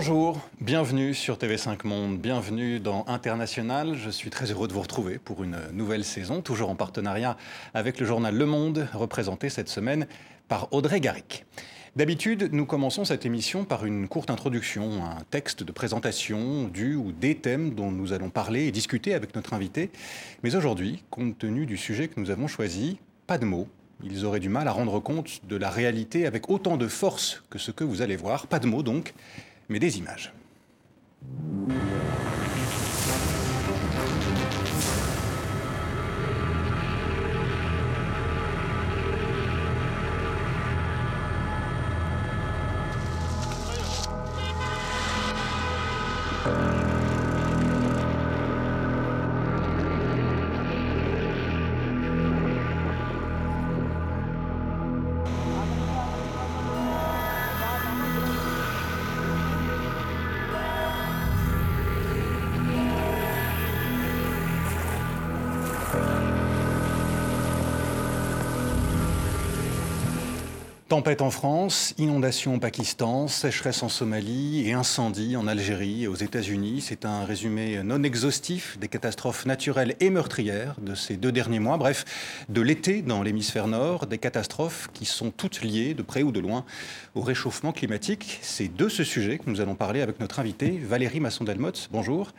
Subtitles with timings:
[0.00, 3.96] Bonjour, bienvenue sur TV5 Monde, bienvenue dans International.
[3.96, 7.36] Je suis très heureux de vous retrouver pour une nouvelle saison, toujours en partenariat
[7.74, 10.06] avec le journal Le Monde, représenté cette semaine
[10.46, 11.46] par Audrey Garrick.
[11.96, 17.10] D'habitude, nous commençons cette émission par une courte introduction, un texte de présentation du ou
[17.10, 19.90] des thèmes dont nous allons parler et discuter avec notre invité.
[20.44, 23.66] Mais aujourd'hui, compte tenu du sujet que nous avons choisi, pas de mots.
[24.04, 27.58] Ils auraient du mal à rendre compte de la réalité avec autant de force que
[27.58, 28.46] ce que vous allez voir.
[28.46, 29.12] Pas de mots donc,
[29.68, 30.32] mais des images.
[70.98, 76.16] Tempête en France, inondation au Pakistan, sécheresse en Somalie et incendie en Algérie et aux
[76.16, 76.80] États-Unis.
[76.80, 81.76] C'est un résumé non exhaustif des catastrophes naturelles et meurtrières de ces deux derniers mois.
[81.76, 82.04] Bref,
[82.48, 86.40] de l'été dans l'hémisphère nord, des catastrophes qui sont toutes liées, de près ou de
[86.40, 86.64] loin,
[87.14, 88.40] au réchauffement climatique.
[88.42, 91.90] C'est de ce sujet que nous allons parler avec notre invitée, Valérie Masson-Delmotte.
[91.92, 92.32] Bonjour.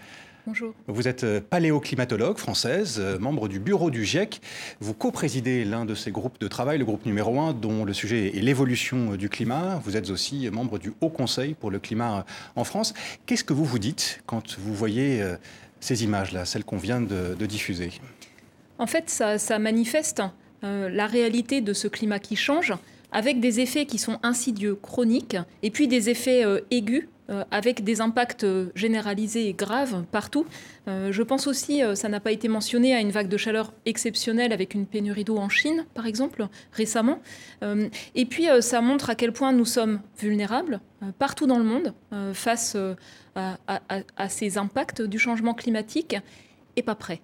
[0.49, 0.73] Bonjour.
[0.87, 4.41] Vous êtes euh, paléoclimatologue française, euh, membre du bureau du GIEC.
[4.79, 8.35] Vous co-présidez l'un de ces groupes de travail, le groupe numéro 1, dont le sujet
[8.35, 9.79] est l'évolution euh, du climat.
[9.85, 12.95] Vous êtes aussi membre du Haut Conseil pour le climat en France.
[13.27, 15.23] Qu'est-ce que vous vous dites quand vous voyez
[15.81, 17.91] ces images-là, celles qu'on vient de, diffuser?
[18.79, 20.23] En fait, ça, manifeste
[20.63, 22.73] la réalité de ce climat qui change
[23.11, 28.01] avec des effets qui sont insidieux, chroniques, et puis des effets aigus euh, avec des
[28.01, 30.47] impacts euh, généralisés et graves partout.
[30.87, 34.51] Euh, je pense aussi, ça n'a pas été mentionné, à une vague de chaleur exceptionnelle
[34.51, 37.19] avec une pénurie d'eau en Chine, par exemple, récemment.
[38.15, 40.79] et puis, ça montre à quel point nous sommes vulnérables
[41.17, 41.93] partout dans le monde
[42.33, 42.75] face
[43.35, 46.15] à ces impacts du changement climatique
[46.75, 47.21] et pas prêts.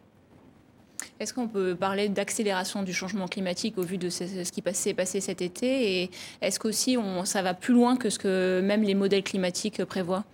[1.19, 5.21] Est-ce qu'on peut parler d'accélération du changement climatique au vu de ce, qui s'est passé
[5.21, 6.11] cet été Et
[6.41, 10.25] est-ce qu'aussi ça va plus loin que ce que même les modèles climatiques prévoient?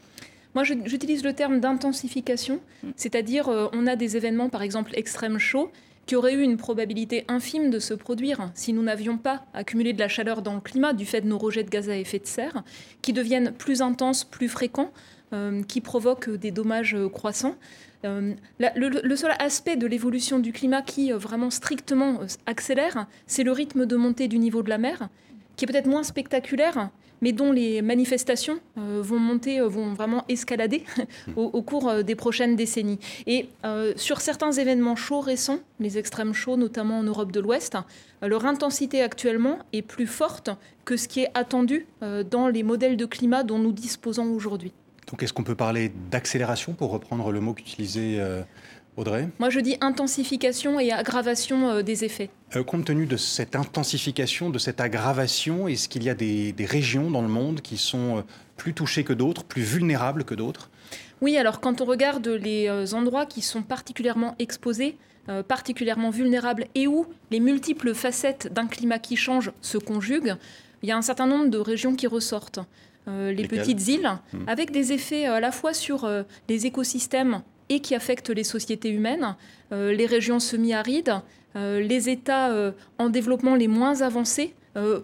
[0.53, 2.89] Moi, j'utilise le terme d'intensification, mm.
[2.95, 5.71] c'est-à-dire euh, on a des événements, par exemple, extrêmes chauds,
[6.05, 9.99] qui auraient eu une probabilité infime de se produire si nous n'avions pas accumulé de
[9.99, 12.25] la chaleur dans le climat du fait de nos rejets de gaz à effet de
[12.25, 12.63] serre,
[13.01, 14.91] qui deviennent plus intenses, plus fréquents,
[15.31, 17.55] euh, qui provoquent des dommages croissants.
[18.06, 23.44] Euh, le, seul aspect de l'évolution du climat qui euh, vraiment strictement euh, accélère, c'est
[23.44, 25.09] le rythme de montée du niveau de la mer,
[25.56, 26.89] qui est peut-être moins spectaculaire,
[27.22, 30.85] mais dont les manifestations vont monter, vont vraiment escalader
[31.35, 32.97] au, cours des prochaines décennies.
[33.28, 33.47] Et
[33.95, 37.78] sur certains événements chauds récents, les extrêmes chauds, notamment en Europe de l'Ouest,
[38.23, 40.50] leur intensité actuellement est plus forte
[40.83, 41.85] que ce qui est attendu
[42.31, 44.73] dans les modèles de climat dont nous disposons aujourd'hui.
[45.09, 48.44] Donc est-ce qu'on peut parler d'accélération pour reprendre le mot qu'utilisait euh,
[48.97, 49.29] Audrey?
[49.39, 52.29] Moi je dis intensification et aggravation euh, des effets.
[52.56, 57.09] Euh, compte tenu de cette intensification, de cette aggravation, est-ce qu'il y a des, régions
[57.09, 58.23] dans le monde qui sont
[58.57, 60.69] plus touchées que d'autres, plus vulnérables que d'autres?
[61.22, 64.97] Oui, alors quand on regarde les endroits qui sont particulièrement exposés,
[65.47, 70.35] particulièrement vulnérables et où les multiples facettes d'un climat qui change se conjuguent,
[70.81, 72.59] il y a un certain nombre de régions qui ressortent.
[73.07, 74.44] Euh, les petites îles, hmm.
[74.47, 78.44] avec des effets euh, à la fois sur euh, les écosystèmes et qui affectent les
[78.44, 79.35] sociétés humaines,
[79.72, 81.22] les régions semi-arides,
[81.56, 84.53] les États en développement les moins avancés,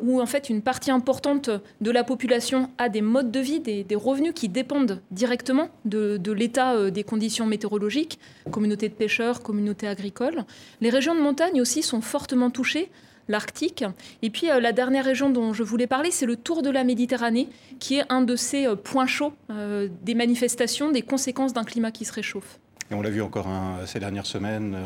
[0.01, 1.49] où en fait une partie importante
[1.79, 6.31] de la population a des modes de vie, des, revenus qui dépendent directement de, de
[6.33, 8.19] l'état des conditions météorologiques,
[8.51, 10.43] communautés de pêcheurs, communautés agricoles.
[10.81, 12.91] Les régions de montagne aussi sont fortement touchées
[13.27, 13.83] l'Arctique.
[14.21, 16.83] Et puis euh, la dernière région dont je voulais parler, c'est le tour de la
[16.83, 21.63] Méditerranée, qui est un de ces euh, points chauds euh, des manifestations, des conséquences d'un
[21.63, 22.59] climat qui se réchauffe.
[22.89, 23.47] Et on l'a vu encore
[23.85, 24.77] ces dernières semaines,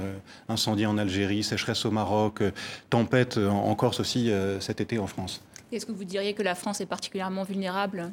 [0.49, 2.41] incendie en Algérie, sécheresse au Maroc,
[2.89, 5.43] tempête en Corse aussi cet été en France.
[5.71, 8.09] Est-ce que vous diriez que la France est particulièrement vulnérable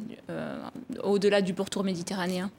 [1.02, 2.50] au-delà du pourtour méditerranéen?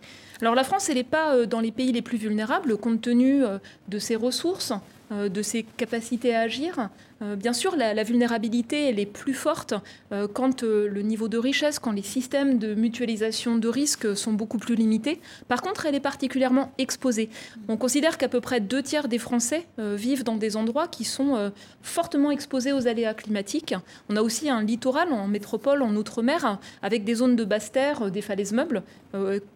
[0.42, 3.44] Alors la France, elle n'est pas dans les pays les plus vulnérables compte tenu
[3.90, 4.74] de ses ressources,
[5.12, 6.90] de ses capacités à agir.
[7.22, 9.74] Euh, bien sûr, la, vulnérabilité, elle est plus forte
[10.12, 14.34] euh, quand euh, le niveau de richesse, quand les systèmes de mutualisation de risques sont
[14.34, 15.20] beaucoup plus limités.
[15.48, 17.30] Par contre, elle est particulièrement exposée.
[17.68, 21.52] On considère qu'à peu près deux tiers des Français vivent dans des endroits qui sont
[21.82, 23.76] fortement exposés aux aléas climatiques.
[24.10, 28.12] On a aussi un littoral en métropole, en outre-mer, avec des zones de basse terre,
[28.12, 28.84] des falaises meubles,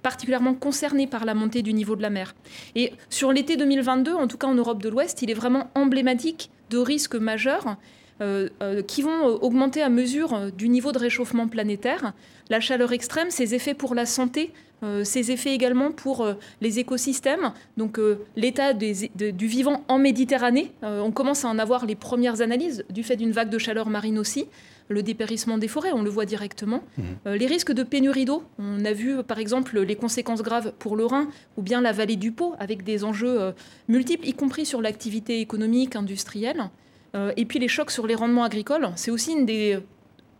[0.01, 2.35] particulièrement concernées par la montée du niveau de la mer.
[2.75, 6.49] Et sur l'été 2022, en tout cas en Europe de l'Ouest, il est vraiment emblématique
[6.73, 7.77] de risques majeurs
[8.21, 12.13] euh, euh, qui vont augmenter à mesure du niveau de réchauffement planétaire.
[12.49, 14.51] La chaleur extrême, ses effets pour la santé,
[14.83, 16.27] euh, ses effets également pour
[16.61, 17.99] les écosystèmes, donc
[18.35, 20.71] l'état du vivant en Méditerranée.
[20.81, 24.19] on commence à en avoir les premières analyses du fait d'une vague de chaleur marine
[24.19, 24.47] aussi
[24.89, 26.83] le dépérissement des forêts, on le voit directement.
[26.97, 27.31] Mmh.
[27.31, 31.05] les risques de pénurie d'eau, on a vu par exemple les conséquences graves pour le
[31.05, 31.27] Rhin
[31.57, 33.53] ou bien la vallée du Pô avec des enjeux
[33.87, 36.69] multiples, y compris sur l'activité économique, industrielle.
[37.15, 39.79] Euh, et puis les chocs sur les rendements agricoles, c'est aussi une des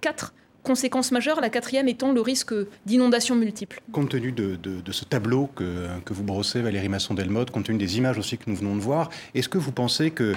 [0.01, 2.53] quatre conséquences majeures, la quatrième étant le risque
[2.85, 3.81] d'inondations multiples.
[3.91, 4.57] Compte tenu de,
[4.91, 8.75] ce tableau que, vous brossez, Valérie Masson-Delmotte, compte tenu des images aussi que nous venons
[8.75, 10.35] de voir, est-ce que vous pensez que,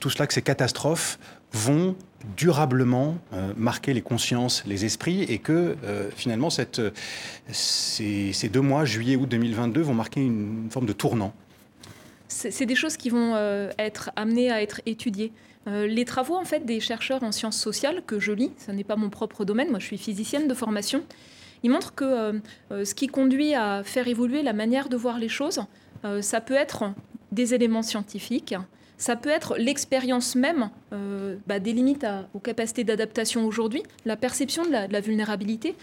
[0.00, 1.18] tout cela, que ces catastrophes
[1.52, 1.94] vont
[2.36, 6.80] durablement euh, marquer les consciences, les esprits, et que euh, finalement cette,
[7.50, 11.34] ces, deux mois, juillet, août 2022, vont marquer une forme de tournant
[12.28, 13.34] c'est des choses qui vont
[13.78, 15.32] être amenées à être étudiées.
[15.68, 18.84] Euh, les travaux en fait des chercheurs en sciences sociales que je lis, ce n'est
[18.84, 21.02] pas mon propre domaine, moi je suis physicienne de formation,
[21.64, 22.32] ils montrent que euh,
[22.70, 25.60] euh, ce qui conduit à faire évoluer la manière de voir les choses,
[26.20, 26.84] ça peut être
[27.32, 28.54] des éléments scientifiques,
[28.98, 30.70] ça peut être l'expérience même
[31.46, 35.74] bah, des limites aux capacités d'adaptation aujourd'hui, la perception de la vulnérabilité.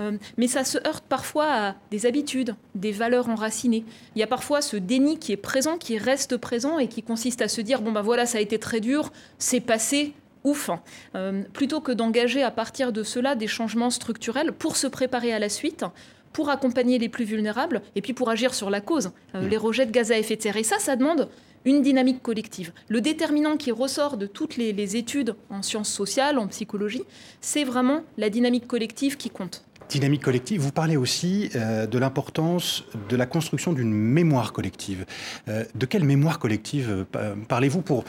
[0.00, 3.84] Euh, mais ça se heurte parfois à des habitudes, des valeurs enracinées.
[4.14, 7.42] Il y a parfois ce déni qui est présent, qui reste présent et qui consiste
[7.42, 10.14] à se dire bon ben voilà, ça a été très dur, c'est passé,
[10.44, 10.70] ouf.
[11.14, 15.38] Euh, plutôt que d'engager à partir de cela des changements structurels pour se préparer à
[15.38, 15.84] la suite
[16.32, 19.86] pour accompagner les plus vulnérables et puis pour agir sur la cause, euh, les rejets
[19.86, 20.56] de gaz à effet de serre.
[20.56, 21.28] Et ça, ça demande
[21.64, 22.72] une dynamique collective.
[22.88, 27.02] Le déterminant qui ressort de toutes les, les études en sciences sociales, en psychologie,
[27.40, 32.84] c'est vraiment la dynamique collective qui compte dynamique collective, vous parlez aussi euh, de l'importance
[33.08, 35.04] de la construction d'une mémoire collective.
[35.48, 38.04] Euh, de quelle mémoire collective euh, parlez-vous pour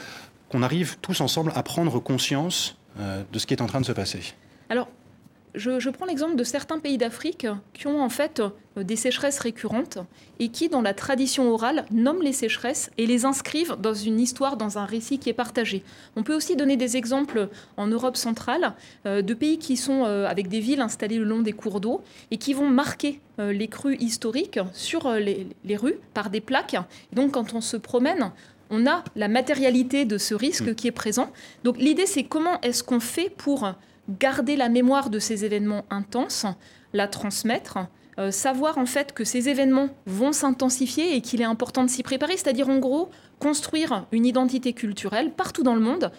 [0.48, 2.76] qu'on arrive tous ensemble à prendre conscience
[3.32, 4.20] de ce qui est en train de se passer?
[4.68, 4.86] Alors,
[5.54, 8.40] je, prends l'exemple de certains pays d'Afrique qui ont en fait
[8.78, 9.98] euh, des sécheresses récurrentes
[10.38, 14.56] et qui, dans la tradition orale, nomment les sécheresses et les inscrivent dans une histoire,
[14.56, 15.82] dans un récit qui est partagé.
[16.16, 18.72] On peut aussi donner des exemples en Europe centrale
[19.04, 22.02] euh, de pays qui sont euh, avec des villes installées le long des cours d'eau
[22.30, 26.76] et qui vont marquer les crues historiques sur les, rues par des plaques.
[27.12, 28.30] donc, quand on se promène,
[28.70, 30.74] on a la matérialité de ce risque mmh.
[30.74, 31.32] qui est présent.
[31.64, 33.74] Donc, l'idée, c'est comment est-ce qu'on fait pour
[34.08, 36.46] garder la mémoire de ces événements intenses,
[36.92, 37.78] la transmettre,
[38.18, 42.02] euh, savoir en fait que ces événements vont s'intensifier et qu'il est important de s'y
[42.02, 43.08] préparer, c'est-à-dire en gros
[43.38, 46.10] construire une identité culturelle partout dans le monde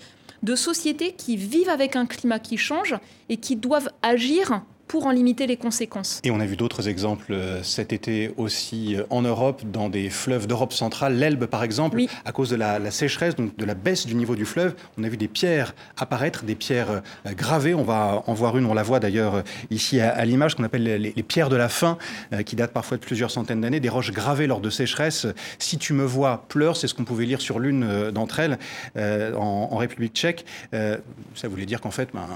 [0.41, 2.95] de sociétés qui vivent avec un climat qui change
[3.29, 6.19] et qui doivent agir pour en limiter les conséquences.
[6.23, 10.11] Et on a vu d'autres exemples euh, cet été aussi euh, en Europe, dans des
[10.11, 14.05] fleuves d'Europe centrale, l'Elbe par exemple, à cause de la, sécheresse, donc de la baisse
[14.05, 17.73] du niveau du fleuve, on a vu des pierres apparaître, des pierres euh, gravées.
[17.73, 21.23] On va en voir une, on la voit d'ailleurs ici à, l'image, qu'on appelle les,
[21.23, 21.97] pierres de la faim,
[22.45, 25.25] qui datent parfois de plusieurs centaines d'années, des roches gravées lors de sécheresse.
[25.57, 28.59] Si tu me vois, pleure, c'est ce qu'on pouvait lire sur l'une d'entre elles
[28.95, 30.45] en, République tchèque.
[30.71, 32.27] ça voulait dire qu'en fait, ben,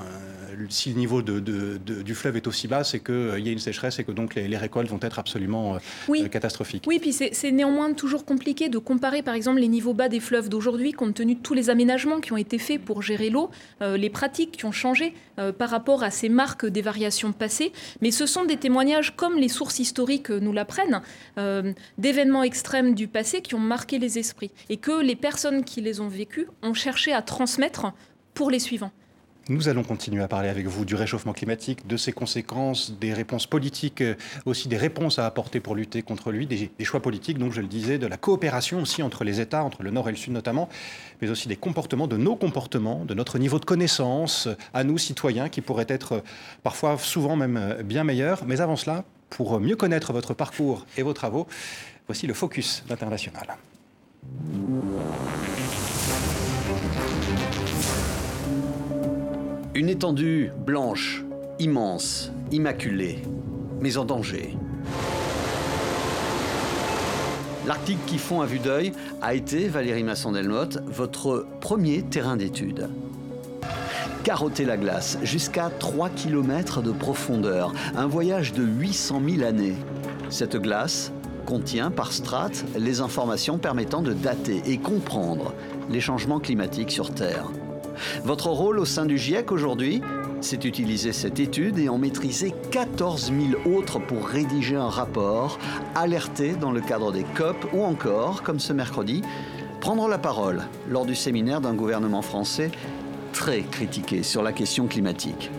[0.69, 3.99] si le niveau du fleuve est aussi bas, c'est qu'il euh, y a une sécheresse
[3.99, 6.23] et que donc les, récoltes vont être absolument euh, oui.
[6.23, 6.83] Euh, catastrophiques.
[6.87, 10.49] Oui, puis c'est néanmoins toujours compliqué de comparer par exemple les niveaux bas des fleuves
[10.49, 13.49] d'aujourd'hui compte tenu de tous les aménagements qui ont été faits pour gérer l'eau,
[13.81, 15.13] les pratiques qui ont changé
[15.57, 17.71] par rapport à ces marques des variations passées.
[18.01, 21.01] Mais ce sont des témoignages, comme les sources historiques nous l'apprennent,
[21.97, 25.99] d'événements extrêmes du passé qui ont marqué les esprits et que les personnes qui les
[25.99, 27.93] ont vécus ont cherché à transmettre
[28.33, 28.91] pour les suivants.
[29.49, 33.47] Nous allons continuer à parler avec vous du réchauffement climatique, de ses conséquences, des réponses
[33.47, 37.53] politiques, euh, aussi des réponses à apporter pour lutter contre lui, des, choix politiques, donc
[37.53, 40.17] je le disais, de la coopération aussi entre les États, entre le Nord et le
[40.17, 40.67] Sud notamment,
[41.21, 45.47] mais aussi des comportements, de nos comportements, de notre niveau de connaissance, à nous citoyens,
[45.47, 46.21] qui pourraient être euh,
[46.63, 48.43] parfois, souvent même euh, bien meilleurs.
[48.45, 51.47] Mais avant cela, pour mieux connaître votre parcours et vos travaux,
[52.07, 53.55] voici le focus international.
[59.77, 61.23] Une étendue blanche,
[61.59, 63.19] immense, immaculée,
[63.79, 64.57] mais en danger.
[67.67, 68.91] L'Arctique qui fond à vue d'œil
[69.21, 72.89] a été, Valérie Masson-Delmotte, votre premier terrain d'étude.
[74.23, 79.75] carotter la glace jusqu'à 3 km de profondeur, un voyage de 800 000 années.
[80.31, 81.11] Cette glace
[81.45, 85.53] contient par strates les informations permettant de dater et comprendre
[85.91, 87.51] les changements climatiques sur Terre.
[88.23, 90.01] Votre rôle au sein du GIEC aujourd'hui,
[90.41, 93.31] c'est utiliser cette étude et en maîtriser 14
[93.65, 95.57] 000 autres pour rédiger un rapport,
[95.95, 99.21] alerter dans le cadre des COP ou encore, comme ce mercredi,
[99.81, 102.71] prendre la parole lors du séminaire d'un gouvernement français
[103.33, 105.51] très critiqué sur la question climatique.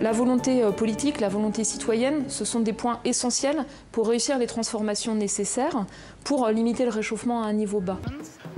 [0.00, 4.48] La volonté euh, politique, la volonté citoyenne, ce sont des points essentiels pour réussir les
[4.48, 5.86] transformations nécessaires
[6.24, 7.98] pour euh, limiter le réchauffement à un niveau bas.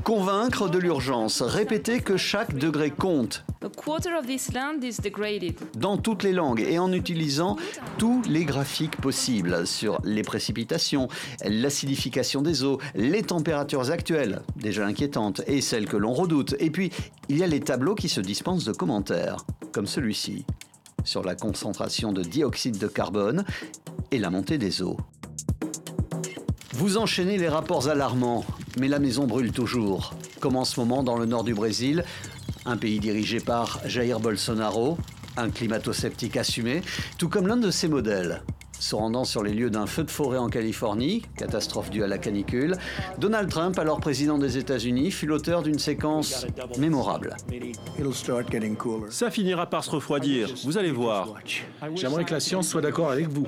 [0.04, 3.42] Convaincre de l'urgence, répéter que chaque degré compte.
[5.74, 7.56] Dans toutes les langues et en utilisant
[7.96, 11.08] tous les graphiques possibles sur les précipitations,
[11.42, 16.54] l'acidification des eaux, les températures actuelles, déjà inquiétantes, et celles que l'on redoute.
[16.58, 16.92] Et puis,
[17.30, 19.38] il y a les tableaux qui se dispensent de commentaires,
[19.72, 20.44] comme celui-ci,
[21.04, 23.46] sur la concentration de dioxyde de carbone
[24.10, 24.98] et la montée des eaux.
[26.76, 28.44] Vous enchaînez les rapports alarmants,
[28.80, 30.12] mais la maison brûle toujours.
[30.40, 32.04] Comme en ce moment dans le nord du Brésil,
[32.66, 34.98] un pays dirigé par Jair Bolsonaro,
[35.36, 36.82] un climato-sceptique assumé,
[37.16, 38.42] tout comme l'un de ses modèles.
[38.80, 42.18] Se rendant sur les lieux d'un feu de forêt en Californie, catastrophe due à la
[42.18, 42.76] canicule,
[43.18, 46.44] Donald Trump, alors président des États-Unis, fut l'auteur d'une séquence
[46.76, 47.36] mémorable.
[49.10, 51.34] Ça finira par se refroidir, vous allez voir.
[51.94, 53.46] J'aimerais que la science soit d'accord avec vous.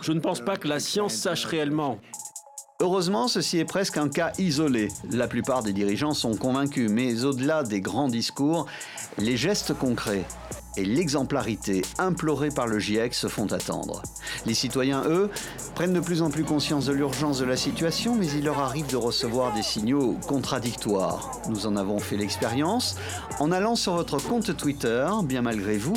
[0.00, 1.98] Je ne pense pas que la science sache réellement.
[2.80, 4.88] Heureusement, ceci est presque un cas isolé.
[5.10, 8.66] La plupart des dirigeants sont convaincus, mais au-delà des grands discours,
[9.16, 10.24] les gestes concrets
[10.76, 14.02] et l'exemplarité implorée par le GIEC se font attendre.
[14.44, 15.30] Les citoyens, eux,
[15.74, 18.86] prennent de plus en plus conscience de l'urgence de la situation, mais il leur arrive
[18.90, 21.30] de recevoir des signaux contradictoires.
[21.48, 22.96] Nous en avons fait l'expérience
[23.40, 25.96] en allant sur votre compte Twitter, bien malgré vous,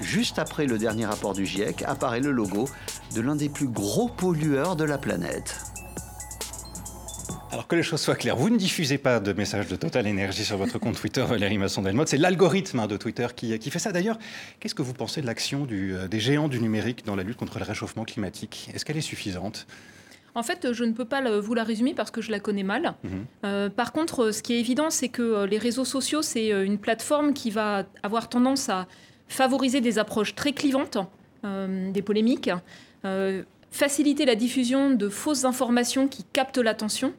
[0.00, 2.66] juste après le dernier rapport du GIEC, apparaît le logo
[3.14, 5.56] de l'un des plus gros pollueurs de la planète.
[7.56, 10.44] Alors que les choses soient claires, vous ne diffusez pas de messages de Total Énergie
[10.44, 12.08] sur votre compte Twitter, Valérie Masson-Delmotte.
[12.08, 13.92] C'est l'algorithme hein, de Twitter qui, qui, fait ça.
[13.92, 14.18] D'ailleurs,
[14.60, 17.58] qu'est-ce que vous pensez de l'action euh, des géants du numérique dans la lutte contre
[17.58, 18.68] le réchauffement climatique?
[18.74, 19.66] Est-ce qu'elle est suffisante?
[20.34, 22.94] En fait, je ne peux pas vous la résumer parce que je la connais mal.
[23.02, 23.10] Mhm.
[23.46, 26.76] Euh, par contre, ce qui est évident, c'est que euh, les réseaux sociaux, c'est une
[26.76, 28.86] plateforme qui va avoir tendance à
[29.28, 30.98] favoriser des approches très clivantes,
[31.42, 32.50] des polémiques,
[33.70, 37.12] faciliter la diffusion de fausses informations qui captent l'attention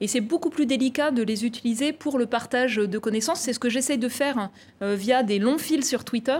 [0.00, 3.40] et c'est beaucoup plus délicat de les utiliser pour le partage de connaissances.
[3.40, 4.50] C'est ce que j'essaie de faire
[4.82, 6.38] euh, via des longs fils sur Twitter.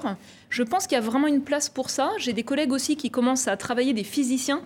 [0.48, 2.10] Je pense qu'il y a vraiment une place pour ça.
[2.18, 4.64] J'ai des collègues aussi qui commencent à travailler, des physiciens, euh,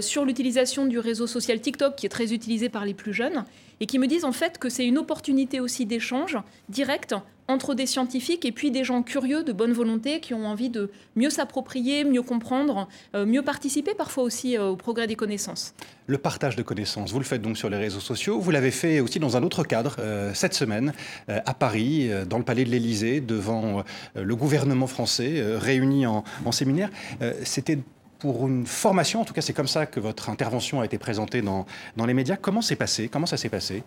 [0.00, 3.44] sur l'utilisation du réseau social TikTok, qui est très utilisé par les plus jeunes,
[3.80, 7.14] et qui me disent en fait que c'est une opportunité aussi d'échange direct
[7.48, 10.90] entre des scientifiques et puis des gens curieux, de bonne volonté, qui ont envie de
[11.16, 15.74] mieux s'approprier, mieux comprendre, euh, mieux participer parfois aussi euh, au progrès des connaissances.
[16.06, 18.38] Le partage de connaissances, vous le faites donc sur les réseaux sociaux.
[18.38, 20.92] Vous l'avez fait aussi dans un autre cadre, euh, cette semaine,
[21.26, 23.82] à Paris, dans le palais de l'Élysée, devant
[24.14, 26.90] le gouvernement français, réuni en, en séminaire.
[27.44, 27.78] C'était
[28.22, 31.42] pour une formation, en tout cas c'est comme ça que votre intervention a été présentée
[31.42, 32.36] dans, dans les médias.
[32.36, 33.08] Comment c'est passé?
[33.08, 33.82] Comment ça s'est passé?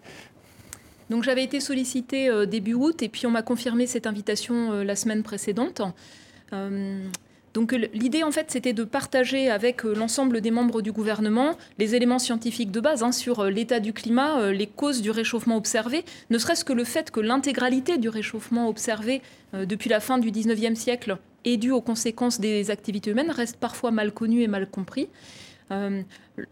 [1.09, 4.83] Donc j'avais été sollicitée euh, début août et puis on m'a confirmé cette invitation euh,
[4.83, 5.81] la semaine précédente.
[6.51, 7.07] Euh,
[7.53, 12.19] donc l'idée en fait c'était de partager avec l'ensemble des membres du gouvernement les éléments
[12.19, 16.65] scientifiques de base hein, sur l'état du climat, les causes du réchauffement observé, ne serait-ce
[16.65, 19.21] que le fait que l'intégralité du réchauffement observé
[19.53, 23.91] depuis la fin du 19e siècle est due aux conséquences des activités humaines reste parfois
[23.91, 25.07] mal connu et mal compris.
[25.71, 26.03] Euh,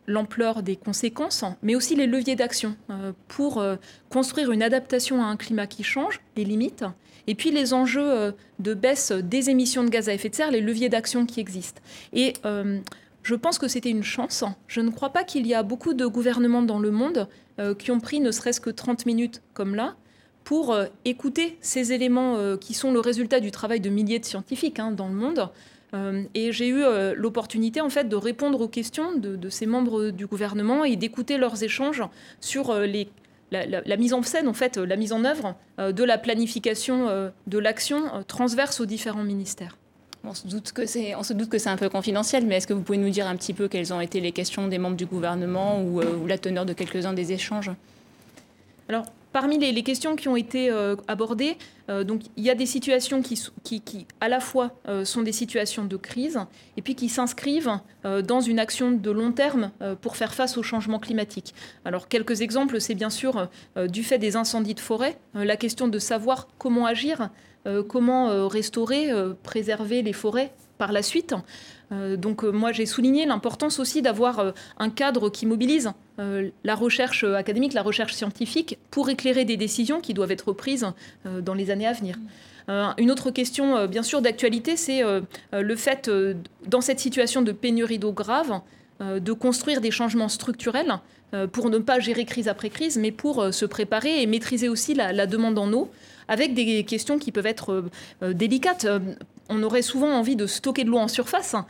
[0.08, 3.76] l'ampleur des conséquences, mais aussi les leviers d'action euh, pour euh,
[4.10, 6.84] construire une adaptation à un climat qui change, les limites,
[7.28, 10.62] et puis les enjeux de baisse des émissions de gaz à effet de serre, les
[10.62, 11.82] leviers d'action qui existent.
[12.12, 14.44] Et je pense que c'était une chance.
[14.68, 17.30] Je ne crois pas qu'il y a beaucoup de gouvernements dans le monde
[17.80, 19.96] qui ont pris ne serait-ce que 30 minutes comme là
[20.44, 24.92] pour écouter ces éléments qui sont le résultat du travail de milliers de scientifiques hein,
[24.92, 25.50] dans le monde,
[25.94, 30.10] euh, et j'ai eu euh, l'opportunité en fait de répondre aux questions de, ces membres
[30.10, 32.04] du gouvernement et d'écouter leurs échanges
[32.42, 32.88] sur euh,
[33.52, 38.24] la, mise en scène, en fait, la mise en œuvre de la planification de l'action
[38.28, 39.78] transverse aux différents ministères.
[40.24, 42.66] On se doute que c'est, on se doute que c'est un peu confidentiel, mais est-ce
[42.66, 44.96] que vous pouvez nous dire un petit peu quelles ont été les questions des membres
[44.96, 47.70] du gouvernement ou, ou la teneur de quelques-uns des échanges?
[48.90, 51.58] Alors, Parmi les, questions qui ont été euh, abordées,
[51.90, 52.06] euh,
[52.38, 55.98] il y a des situations qui, qui, à la fois, euh, sont des situations de
[55.98, 56.40] crise
[56.78, 59.72] et puis qui s'inscrivent dans une action de long terme
[60.02, 61.56] pour faire face au changement climatique.
[61.86, 63.50] Alors, quelques exemples, c'est bien sûr
[63.88, 67.30] du fait des incendies de forêt, la question de savoir comment agir
[67.88, 69.10] comment restaurer,
[69.42, 71.34] préserver les forêts par la suite.
[72.18, 77.82] Donc moi j'ai souligné l'importance aussi d'avoir un cadre qui mobilise la recherche académique, la
[77.82, 80.88] recherche scientifique pour éclairer des décisions qui doivent être prises
[81.26, 82.18] dans les années à venir.
[82.98, 85.02] une autre question, bien sûr, d'actualité, c'est
[85.52, 86.10] le fait,
[86.68, 88.62] dans cette situation de pénurie d'eau grave,
[89.00, 91.00] de construire des changements structurels
[91.34, 94.70] euh, pour ne pas gérer crise après crise, mais pour euh, se préparer et maîtriser
[94.70, 95.90] aussi la, demande en eau,
[96.28, 97.84] avec des questions qui peuvent être
[98.22, 98.86] euh, délicates.
[99.50, 101.66] On aurait souvent envie de stocker de l'eau en surface hein,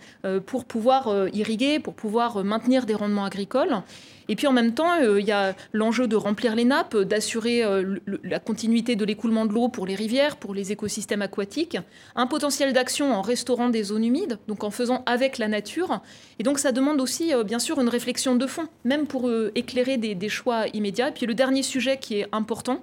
[0.46, 3.82] pour pouvoir irriguer, pour pouvoir maintenir des rendements agricoles.
[4.30, 7.64] Et puis en même temps, euh, il y a l'enjeu de remplir les nappes, d'assurer
[7.64, 11.78] euh, la continuité de l'écoulement de l'eau pour les rivières, pour les écosystèmes aquatiques,
[12.16, 16.02] un potentiel d'action en restaurant des zones humides, donc en faisant avec la nature.
[16.40, 19.98] Et donc ça demande aussi, euh, bien sûr, une réflexion de fond, même pour éclairer
[19.98, 21.10] des choix immédiats.
[21.10, 22.82] Et puis le dernier sujet qui est important,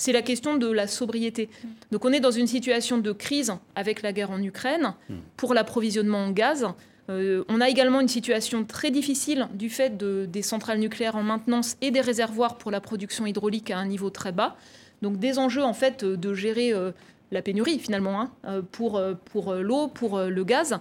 [0.00, 1.50] c'est la question de la sobriété.
[1.92, 4.94] Donc on est dans une situation de crise avec la guerre en Ukraine
[5.36, 6.66] pour l'approvisionnement en gaz.
[7.10, 11.76] Euh, on a également une situation très difficile du fait des centrales nucléaires en maintenance
[11.82, 14.56] et des réservoirs pour la production hydraulique à un niveau très bas.
[15.02, 16.92] Donc des enjeux en fait de gérer euh,
[17.30, 20.78] la pénurie finalement hein, euh, pour, pour l'eau, pour le gaz.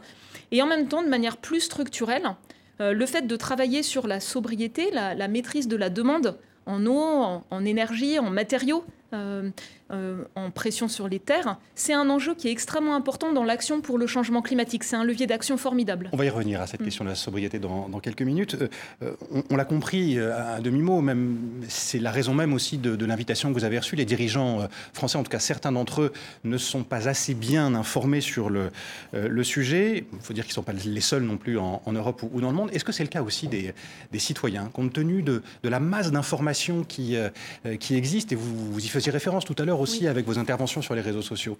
[0.52, 2.36] Et en même temps, de manière plus structurelle,
[2.80, 7.66] le fait de travailler sur la sobriété, la, maîtrise de la demande en eau, en
[7.66, 9.50] énergie, en matériaux, euh,
[9.92, 13.44] euh, euh, en pression sur les terres, c'est un enjeu qui est extrêmement important dans
[13.44, 14.84] l'action pour le changement climatique.
[14.84, 16.10] C'est un levier d'action formidable.
[16.14, 16.86] On va y revenir à cette mm.
[16.86, 18.58] question de la sobriété dans, quelques minutes.
[19.02, 19.16] Euh,
[19.50, 23.66] on, l'a compris à demi-mot, même c'est la raison même aussi de, l'invitation que vous
[23.66, 23.96] avez reçue.
[23.96, 28.22] Les dirigeants français, en tout cas certains d'entre eux, ne sont pas assez bien informés
[28.22, 28.72] sur le,
[29.14, 30.06] le sujet.
[30.14, 32.50] Il faut dire qu'ils ne sont pas les seuls non plus en, Europe ou, dans
[32.50, 32.70] le monde.
[32.74, 33.74] Est-ce que c'est le cas aussi des,
[34.18, 37.16] citoyens, compte tenu de, de la masse d'informations qui,
[37.80, 40.82] qui existe, et vous, vous y faisiez référence tout à l'heure aussi avec vos interventions
[40.82, 41.58] sur les réseaux sociaux.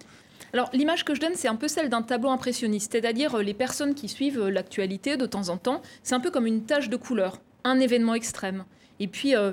[0.52, 3.54] Alors l'image que je donne, c'est un peu celle d'un tableau impressionniste, c'est-à-dire euh, les
[3.54, 6.88] personnes qui suivent euh, l'actualité de temps en temps, c'est un peu comme une tache
[6.88, 8.64] de couleur, un événement extrême,
[8.98, 9.52] et puis euh,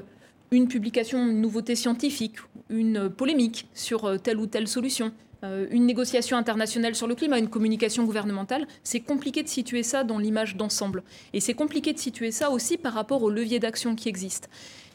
[0.49, 2.37] une publication, une nouveauté scientifique,
[2.69, 5.11] une polémique sur telle ou telle solution.
[5.43, 10.17] une négociation internationale sur le climat, une communication gouvernementale, c'est compliqué de situer ça dans
[10.17, 11.03] l'image d'ensemble.
[11.33, 14.47] Et c'est compliqué de situer ça aussi par rapport aux leviers d'action qui existent.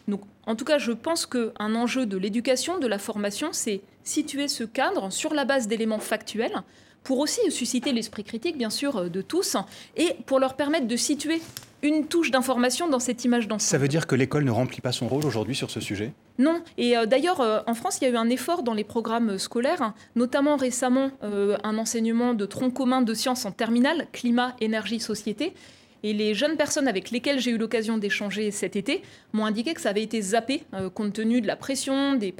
[0.08, 4.48] Donc, en tout cas, je pense qu'un enjeu de l'éducation, de la formation, c'est situer
[4.48, 6.62] ce cadre sur la base d'éléments factuels
[7.04, 9.56] pour aussi susciter l'esprit critique, bien sûr, de tous,
[9.96, 11.40] et pour leur permettre de situer
[11.82, 13.68] une touche d'information dans cette image d'ensemble.
[13.68, 16.12] Ça veut dire que l'école ne remplit pas son rôle aujourd'hui sur ce sujet?
[16.38, 16.62] Non.
[16.78, 19.36] Et euh, d'ailleurs, euh, en France, il y a eu un effort dans les programmes
[19.38, 25.00] scolaires, notamment récemment euh, un enseignement de tronc commun de sciences en terminale, climat, énergie,
[25.00, 25.54] société,
[26.02, 29.80] et les jeunes personnes avec lesquelles j'ai eu l'occasion d'échanger cet été m'ont indiqué que
[29.80, 32.32] ça avait été zappé euh, compte tenu de la pression, des,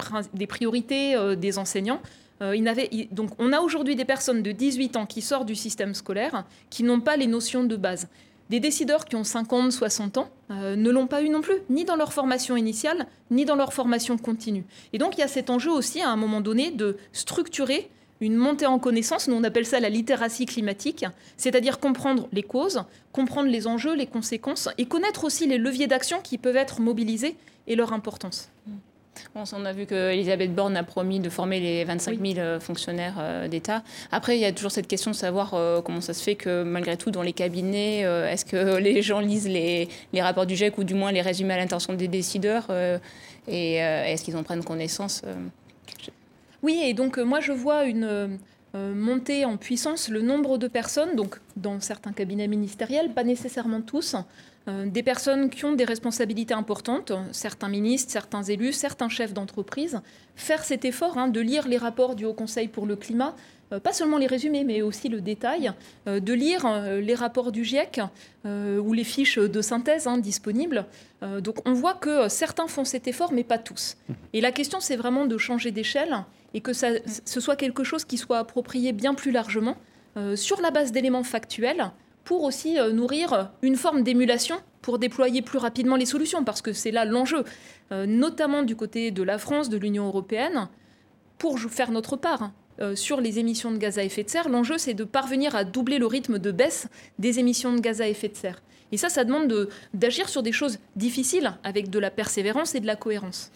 [0.46, 2.00] priorités euh, des enseignants.
[2.40, 2.56] Euh,
[3.12, 6.82] donc on a aujourd'hui des personnes de 18 ans qui sortent du système scolaire qui
[6.82, 8.08] n'ont pas les notions de base.
[8.50, 11.96] Des décideurs qui ont 50, 60 ans ne l'ont pas eu non plus, ni dans
[11.96, 14.64] leur formation initiale, ni dans leur formation continue.
[14.92, 17.88] Et donc il y a cet enjeu aussi à un moment donné de structurer
[18.22, 21.04] une montée en connaissance, nous on appelle ça la littératie climatique,
[21.36, 26.20] c'est-à-dire comprendre les causes, comprendre les enjeux, les conséquences, et connaître aussi les leviers d'action
[26.22, 28.48] qui peuvent être mobilisés et leur importance.
[29.34, 33.48] on a vu qu'Elisabeth Borne a promis de former les 25 000 euh, fonctionnaires euh,
[33.48, 33.82] d'État.
[34.12, 36.62] Après, il y a toujours cette question de savoir euh, comment ça se fait que,
[36.62, 40.78] malgré tout, dans les cabinets, est-ce que les gens lisent les, les, rapports du GIEC
[40.78, 42.68] ou du moins les résumés à l'intention des décideurs
[43.48, 45.22] Et est-ce qu'ils en prennent connaissance
[46.62, 48.28] oui, et donc euh, moi je vois une euh,
[48.76, 53.82] euh, montée en puissance le nombre de personnes, donc dans certains cabinets ministériels, pas nécessairement
[53.82, 54.16] tous,
[54.84, 60.00] des personnes qui ont des responsabilités importantes, certains ministres, certains élus, certains chefs d'entreprise,
[60.36, 63.34] faire cet effort hein, de lire les rapports du Haut Conseil pour le climat,
[63.82, 65.72] pas seulement les résumés, mais aussi le détail,
[66.06, 66.64] de lire
[67.00, 68.02] les rapports du GIEC
[68.44, 70.86] ou les fiches de synthèse hein, disponibles.
[71.40, 73.96] donc on voit que certains font cet effort, mais pas tous.
[74.32, 76.88] Et la question, c'est vraiment de changer d'échelle et que ça,
[77.24, 79.76] ce soit quelque chose qui soit approprié bien plus largement
[80.16, 81.90] euh, sur la base d'éléments factuels
[82.24, 86.72] pour aussi euh, nourrir une forme d'émulation pour déployer plus rapidement les solutions, parce que
[86.72, 87.44] c'est là l'enjeu,
[87.92, 90.68] euh, notamment du côté de la France, de l'Union européenne,
[91.38, 92.42] pour faire notre part.
[92.42, 92.52] Hein.
[92.94, 95.98] sur les émissions de gaz à effet de serre, l'enjeu c'est de parvenir à doubler
[95.98, 96.88] le rythme de baisse
[97.18, 98.62] des émissions de gaz à effet de serre.
[98.92, 102.86] Et ça, ça demande d'agir sur des choses difficiles avec de la persévérance et de
[102.86, 103.50] la cohérence.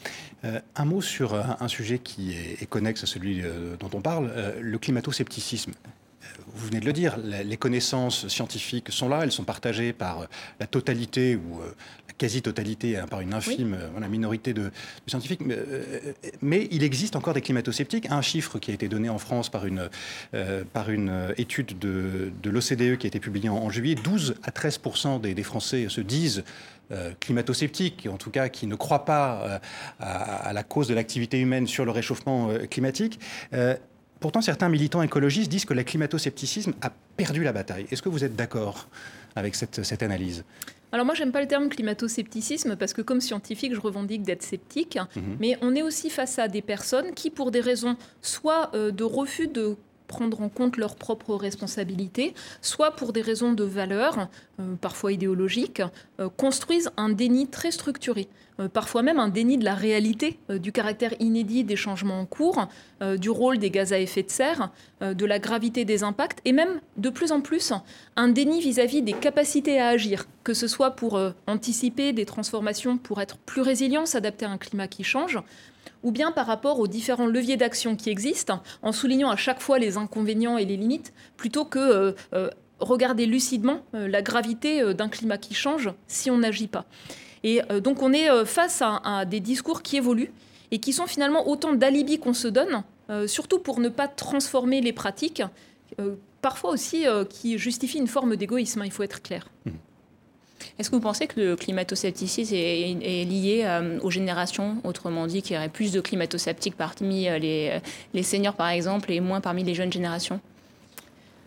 [0.45, 4.33] Euh, un mot sur un, sujet qui est, connexe à celui euh, dont on parle,
[4.35, 5.73] euh, le climato-scepticisme.
[6.47, 10.27] vous venez de le dire, les connaissances scientifiques sont là, elles sont partagées par
[10.59, 11.61] la totalité ou
[12.19, 13.77] quasi-totalité, hein, par une infime
[14.09, 14.71] minorité de,
[15.07, 15.41] scientifiques.
[16.43, 18.07] Mais, il existe encore des climato-sceptiques.
[18.11, 19.89] Un chiffre qui a été donné en France par une,
[20.73, 24.81] par une étude de, l'OCDE qui a été publiée en, juillet, 12 à 13
[25.23, 26.45] des, des Français se disent
[26.93, 29.59] euh, climato-sceptiques, en tout cas qui ne croient pas euh,
[29.99, 33.19] à, la cause de l'activité humaine sur le réchauffement euh, climatique.
[34.21, 37.87] pourtant, certains militants écologistes disent que le climato-scepticisme a perdu la bataille.
[37.91, 38.89] Est-ce que vous êtes d'accord
[39.35, 40.45] avec cette, cette analyse?
[40.93, 44.99] Alors moi, j'aime pas le terme climato-scepticisme parce que comme scientifique, je revendique d'être sceptique.
[45.17, 45.37] Mhm.
[45.41, 49.49] Mais on est aussi face à des personnes qui, pour des raisons soit de refus
[49.49, 54.29] de prendre en compte leurs propres responsabilités, soit pour des raisons de valeur,
[54.61, 55.83] euh, parfois idéologiques,
[56.21, 60.73] euh, construisent un déni très structuré, euh, parfois même un déni de la réalité, du
[60.73, 62.69] caractère inédit des changements en cours,
[63.19, 64.71] du rôle des gaz à effet de serre,
[65.03, 67.73] de la gravité des impacts, et même de plus en plus
[68.17, 73.21] un déni vis-à-vis des capacités à agir, que ce soit pour anticiper des transformations, pour
[73.21, 75.39] être plus résilient, s'adapter à un climat qui change,
[76.07, 79.81] ou bien par rapport aux différents leviers d'action qui existent, en soulignant à chaque fois
[79.81, 85.09] les inconvénients et les limites, plutôt que euh, euh, regarder lucidement euh, la gravité d'un
[85.09, 86.85] climat qui change si on n'agit pas.
[87.43, 90.33] Et donc on est face à, des discours qui évoluent
[90.73, 92.83] et qui sont finalement autant d'alibis qu'on se donne,
[93.29, 95.43] surtout pour ne pas transformer les pratiques,
[96.43, 99.49] parfois aussi qui justifient une forme d'égoïsme, hein, il faut être clair.
[99.65, 99.71] Mmh.
[100.79, 105.55] Est-ce que vous pensez que le climato-scepticisme est, lié euh, aux générations, autrement dit, qu'il
[105.55, 107.81] y aurait plus de climato-sceptiques parmi euh,
[108.15, 110.41] les, seniors, par exemple, et moins parmi les jeunes générations?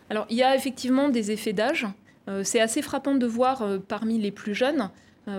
[0.10, 1.86] Alors, il y a effectivement des effets d'âge.
[2.28, 4.90] Euh, c'est assez frappant de voir parmi les plus jeunes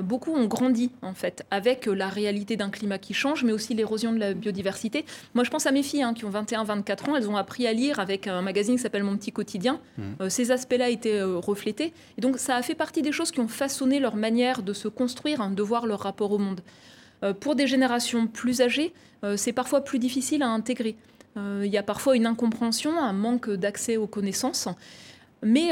[0.03, 3.74] beaucoup ont grandi en fait avec euh, la réalité d'un climat qui change, mais aussi
[3.74, 5.05] l'érosion de la biodiversité.
[5.35, 7.72] Moi, je pense à mes filles hein, qui ont 21-24 ans, elles ont appris à
[7.72, 9.81] lire avec un magazine qui s'appelle Mon petit quotidien.
[9.96, 10.03] Mmh.
[10.20, 13.48] Euh, ces aspects-là étaient reflétés, et donc ça a fait partie des choses qui ont
[13.48, 16.61] façonné leur manière de se construire, hein, de voir leur rapport au monde.
[17.40, 18.92] pour des générations plus âgées,
[19.37, 20.96] c'est parfois plus difficile à intégrer.
[21.37, 24.68] Il y a parfois une incompréhension, un manque d'accès aux connaissances,
[25.42, 25.70] mais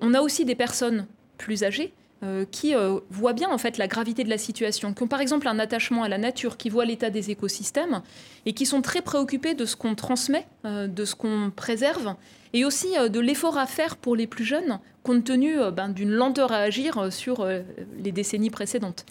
[0.00, 3.88] on a aussi des personnes plus âgées euh, qui euh, voient bien en fait la
[3.88, 6.86] gravité de la situation, qui ont par exemple un attachement à la nature, qui voient
[6.86, 8.00] l'état des écosystèmes
[8.46, 12.14] et qui sont très préoccupés de ce qu'on transmet, euh, de ce qu'on préserve,
[12.54, 16.52] et aussi de l'effort à faire pour les plus jeunes, compte tenu ben, d'une lenteur
[16.52, 19.04] à agir sur les décennies précédentes.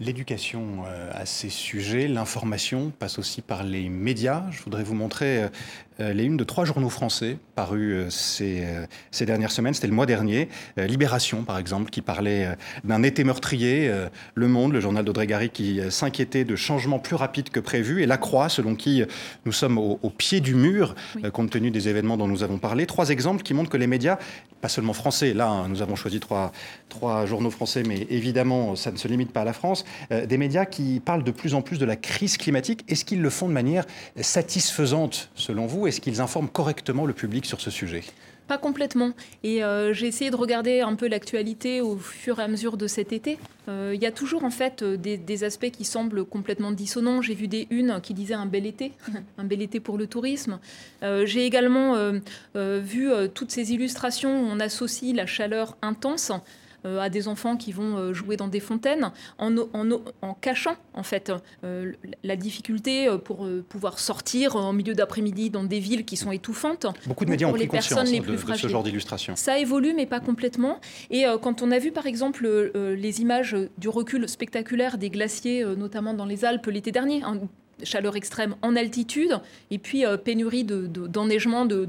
[0.00, 4.42] L'éducation à ces sujets, l'information passe aussi par les médias.
[4.50, 5.44] Je voudrais vous montrer
[5.98, 9.74] les unes de trois journaux français parus euh, ces, euh, ces dernières semaines.
[9.74, 10.48] C'était le mois dernier.
[10.76, 13.90] Libération, par exemple, qui parlait d'un été meurtrier.
[14.34, 18.02] Le Monde, le journal d'Audrey Gary, qui s'inquiétait de changements plus rapides que prévu.
[18.02, 19.02] Et La Croix, selon qui
[19.44, 20.94] nous sommes au, pied du mur,
[21.32, 22.86] compte tenu des événements dont nous avons parlé.
[22.86, 24.18] Trois exemples qui montrent que les médias,
[24.60, 26.52] pas seulement français, là, hein, nous avons choisi trois,
[26.88, 30.64] trois journaux français, mais évidemment, ça ne se limite pas à la France, des médias
[30.64, 32.84] qui parlent de plus en plus de la crise climatique.
[32.88, 33.84] Est-ce qu'ils le font de manière
[34.20, 35.83] satisfaisante, selon vous?
[35.86, 38.02] Est-ce qu'ils informent correctement le public sur ce sujet?
[38.46, 39.12] Pas complètement.
[39.42, 42.86] Et euh, j'ai essayé de regarder un peu l'actualité au fur et à mesure de
[42.86, 43.38] cet été.
[43.68, 47.22] Euh, il y a toujours en fait euh, des, aspects qui semblent complètement dissonants.
[47.22, 48.92] J'ai vu des unes qui disaient un bel été,
[49.38, 50.58] un bel été pour le tourisme.
[51.02, 52.12] j'ai également
[52.54, 56.32] vu toutes ces illustrations où on associe la chaleur intense
[56.84, 61.32] à des enfants qui vont euh, jouer dans des fontaines, en, en, cachant en fait
[61.64, 61.92] euh,
[62.22, 66.86] la difficulté pour pouvoir sortir en milieu d'après-midi dans des villes qui sont étouffantes.
[67.06, 69.36] Beaucoup de médias ont pris conscience les plus de, ce genre d'illustration.
[69.36, 70.80] Ça évolue, mais pas complètement.
[71.10, 76.14] Et quand on a vu par exemple les images du recul spectaculaire des glaciers, notamment
[76.14, 77.40] dans les Alpes l'été dernier, hein,
[77.82, 81.88] chaleur extrême en altitude, et puis euh, pénurie d'enneigement, de,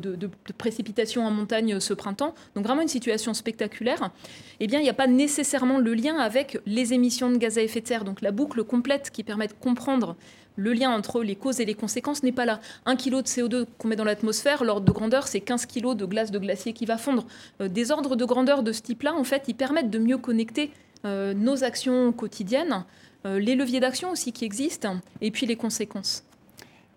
[0.57, 2.33] précipitations en montagne ce printemps.
[2.55, 4.11] Donc vraiment une situation spectaculaire.
[4.59, 7.61] Eh bien, il n'y a pas nécessairement le lien avec les émissions de gaz à
[7.61, 8.05] effet de serre.
[8.05, 10.15] Donc la boucle complète qui permet de comprendre
[10.55, 12.59] le lien entre les causes et les conséquences n'est pas là.
[12.85, 16.05] Un kilo de CO2 qu'on met dans l'atmosphère, l'ordre de grandeur, c'est 15 kilos de
[16.05, 17.25] glace de glacier qui va fondre.
[17.61, 20.71] Euh, des ordres de grandeur de ce type-là, en fait, ils permettent de mieux connecter
[21.05, 22.79] euh, nos actions quotidiennes euh,
[23.25, 26.23] les leviers d'action aussi qui existent, et puis les conséquences.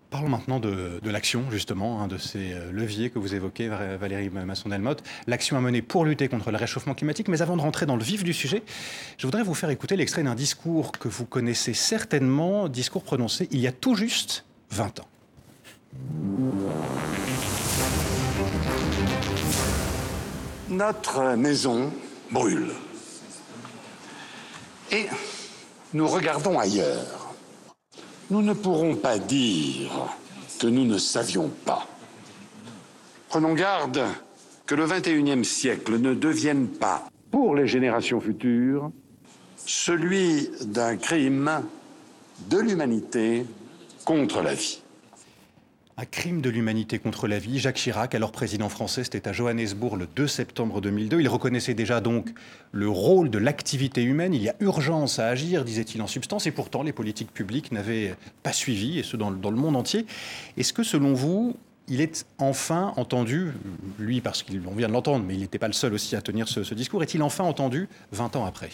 [0.09, 5.03] Parlons maintenant de, l'action, justement, hein, de ces euh, leviers que vous évoquez, Valérie Masson-Delmotte.
[5.27, 7.27] L'action à mener pour lutter contre le réchauffement climatique.
[7.27, 8.63] Mais avant de rentrer dans le vif du sujet,
[9.19, 13.59] je voudrais vous faire écouter l'extrait d'un discours que vous connaissez certainement, discours prononcé il
[13.59, 15.07] y a tout juste 20 ans.
[20.69, 21.93] Notre maison
[22.31, 22.69] brûle.
[24.91, 25.05] Et
[25.93, 27.33] nous regardons ailleurs.
[28.29, 29.91] Nous ne pourrons pas dire
[30.59, 31.87] que nous ne savions pas.
[33.29, 34.01] Prenons garde
[34.65, 38.91] que le 21e siècle ne devienne pas, pour les générations futures,
[39.65, 41.63] celui d'un crime
[42.49, 43.45] de l'humanité
[44.05, 44.81] contre la vie.
[46.01, 47.59] Un crime de l'humanité contre la vie.
[47.59, 51.19] Jacques Chirac, alors président français, c'était à Johannesburg le 2 septembre 2002.
[51.19, 52.29] Il reconnaissait déjà donc
[52.71, 54.33] le rôle de l'activité humaine.
[54.33, 58.15] Il y a urgence à agir, disait-il en substance, et pourtant les politiques publiques n'avaient
[58.43, 60.05] pas suivi, et ce dans, le monde entier.
[60.55, 61.57] Est-ce que selon vous,
[61.89, 63.51] il est enfin entendu,
[63.99, 66.47] lui parce qu'on vient de l'entendre, mais il n'était pas le seul aussi à tenir
[66.47, 68.69] ce, discours, est-il enfin entendu 20 ans après?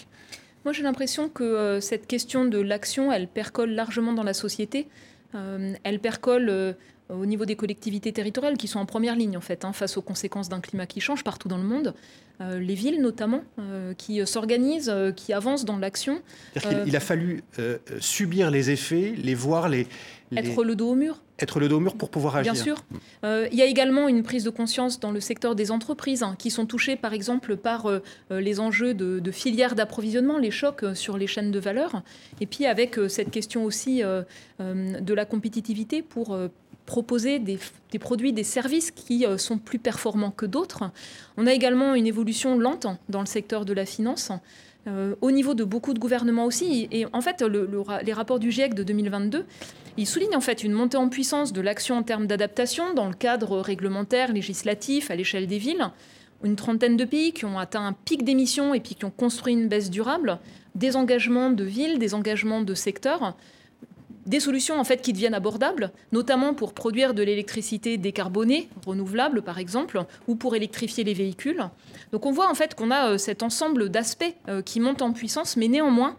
[0.63, 4.87] Moi j'ai l'impression que euh, cette question de l'action, elle percole largement dans la société.
[5.33, 6.73] Euh, elle percole euh,
[7.09, 10.01] au niveau des collectivités territoriales qui sont en première ligne en fait hein, face aux
[10.01, 11.93] conséquences d'un climat qui change partout dans le monde.
[12.41, 13.43] Euh, les villes notamment
[13.97, 16.21] qui s'organisent, qui avancent dans l'action.
[16.85, 17.43] Il a fallu
[17.99, 19.87] subir les effets, les voir, les,
[20.35, 21.21] être le dos au mur.
[21.39, 22.53] Être le dos au mur pour pouvoir agir.
[22.53, 22.83] Bien sûr.
[23.23, 26.49] il y a également une prise de conscience dans le secteur des entreprises hein, qui
[26.49, 27.89] sont touchées par exemple par
[28.29, 32.03] les enjeux de, de filières d'approvisionnement, les chocs sur les chaînes de valeur.
[32.41, 34.01] Et puis avec cette question aussi
[34.59, 36.37] de la compétitivité pour
[36.85, 37.59] proposer des,
[37.99, 40.83] produits, des services qui euh, sont plus performants que d'autres.
[41.37, 44.31] On a également une évolution lente dans le secteur de la finance.
[44.87, 46.87] Euh, au niveau de beaucoup de gouvernements aussi.
[46.91, 49.45] Et en fait, les rapports du GIEC de 2022,
[49.97, 53.15] ils soulignent en fait une montée en puissance de l'action en termes d'adaptation dans le
[53.15, 55.89] cadre réglementaire, législatif, à l'échelle des villes.
[56.43, 59.53] Une trentaine de pays qui ont atteint un pic d'émissions et puis qui ont construit
[59.53, 60.37] une baisse durable,
[60.75, 63.35] des engagements de villes, des engagements de secteurs
[64.25, 69.59] des solutions en fait qui deviennent abordables, notamment pour produire de l'électricité décarbonée, renouvelable par
[69.59, 71.63] exemple, ou pour électrifier les véhicules.
[72.11, 75.13] Donc on voit en fait qu'on a euh, cet ensemble d'aspects euh, qui montent en
[75.13, 76.17] puissance, mais néanmoins,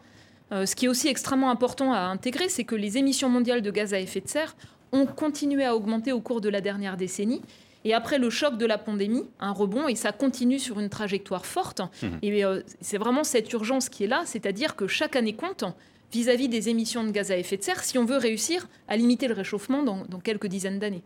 [0.52, 3.70] euh, ce qui est aussi extrêmement important à intégrer, c'est que les émissions mondiales de
[3.70, 4.56] gaz à effet de serre
[4.92, 7.42] ont continué à augmenter au cours de la dernière décennie.
[7.84, 11.46] Et après le choc de la pandémie, un rebond, et ça continue sur une trajectoire
[11.46, 11.80] forte.
[11.80, 12.06] Mmh.
[12.22, 12.42] Et
[12.80, 15.64] c'est vraiment cette urgence qui est là, c'est-à-dire que chaque année compte
[16.12, 19.28] vis-à-vis des émissions de gaz à effet de serre si on veut réussir à limiter
[19.28, 21.02] le réchauffement dans, quelques dizaines d'années.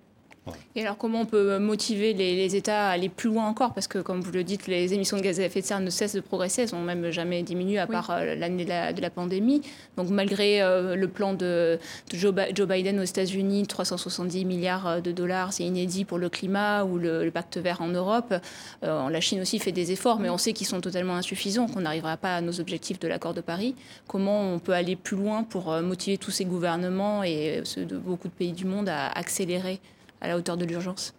[0.75, 3.75] Et alors, comment on peut motiver les, États à aller plus loin encore?
[3.75, 5.91] Parce que, comme vous le dites, les émissions de gaz à effet de serre ne
[5.91, 6.63] cessent de progresser.
[6.63, 9.63] Elles n'ont même jamais diminué à part euh, l'année de, la, pandémie.
[9.97, 11.79] Donc, malgré euh, le plan de,
[12.13, 16.99] Joe, Biden aux États-Unis, 370 milliards euh, de dollars, c'est inédit pour le climat, ou
[16.99, 18.35] le, pacte vert en Europe.
[18.83, 22.17] la Chine aussi fait des efforts, mais on sait qu'ils sont totalement insuffisants, qu'on n'arrivera
[22.17, 23.77] pas à nos objectifs de l'accord de Paris.
[24.09, 28.27] Comment on peut aller plus loin pour motiver tous ces gouvernements et ceux de beaucoup
[28.27, 29.81] de pays du monde à accélérer?
[30.21, 31.15] À la hauteur de l'urgence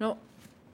[0.00, 0.16] Alors,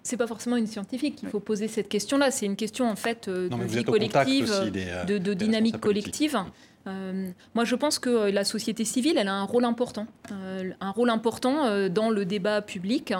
[0.08, 2.30] c'est pas forcément une scientifique qu'il faut poser cette question-là.
[2.30, 6.38] C'est une question en fait euh, de vie collective, euh, de, dynamique collective.
[6.86, 10.06] Euh, moi, je pense que la société civile, elle a un rôle important,
[10.80, 13.12] un rôle important dans le débat public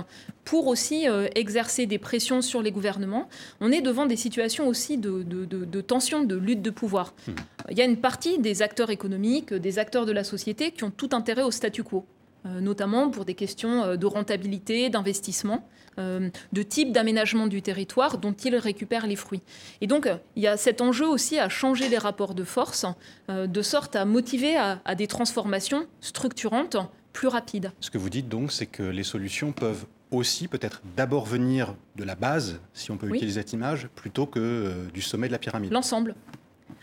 [0.44, 3.28] pour aussi exercer des pressions sur les gouvernements.
[3.60, 7.12] On est devant des situations aussi de, de tension, de lutte de pouvoir.
[7.26, 7.32] Hmm.
[7.70, 10.90] Il y a une partie des acteurs économiques, des acteurs de la société qui ont
[10.90, 12.06] tout intérêt au statu quo.
[12.46, 15.66] Euh, notamment pour des questions euh, de rentabilité, d'investissement,
[15.98, 19.42] euh, de type d'aménagement du territoire dont ils récupèrent les fruits.
[19.80, 22.86] Et donc, il y a cet enjeu aussi à changer les rapports de force,
[23.28, 26.76] de sorte à motiver à, des transformations structurantes
[27.12, 27.72] plus rapides.
[27.80, 32.04] Ce que vous dites donc, c'est que les solutions peuvent aussi peut-être d'abord venir de
[32.04, 35.72] la base, si on peut utiliser cette image, plutôt que du sommet de la pyramide.
[35.72, 36.14] L'ensemble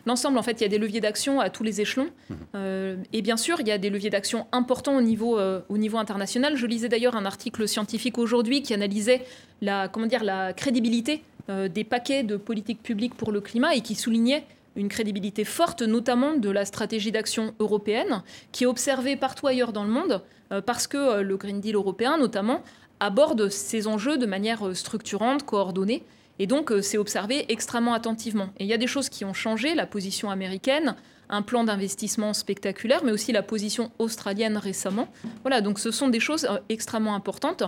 [0.05, 2.09] l'ensemble, en fait, il y a des leviers d'action à tous les échelons.
[2.29, 2.37] Mhm.
[2.55, 5.77] Euh, et bien sûr, il y a des leviers d'action importants au niveau, euh, au
[5.77, 6.55] niveau international.
[6.55, 9.23] Je lisais d'ailleurs un article scientifique aujourd'hui qui analysait
[9.61, 13.81] la, comment dire, la crédibilité euh, des paquets de politique publique pour le climat et
[13.81, 19.47] qui soulignait une crédibilité forte, notamment de la stratégie d'action européenne, qui est observée partout
[19.47, 20.21] ailleurs dans le monde,
[20.65, 22.61] parce que le Green Deal européen, notamment,
[22.99, 26.03] aborde ces enjeux de manière structurante, coordonnée.
[26.39, 28.49] Et donc, euh, c'est observé extrêmement attentivement.
[28.57, 30.95] Et il y a des choses qui ont changé, la position américaine,
[31.29, 35.07] un plan d'investissement spectaculaire, mais aussi la position australienne récemment.
[35.41, 37.63] Voilà, donc ce sont des choses euh, extrêmement importantes,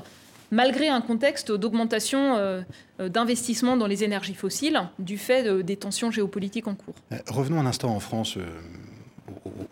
[0.52, 2.62] malgré un contexte d'augmentation euh,
[3.00, 6.96] d'investissement dans les énergies fossiles du fait des tensions géopolitiques en cours.
[7.28, 8.38] Revenons un instant en France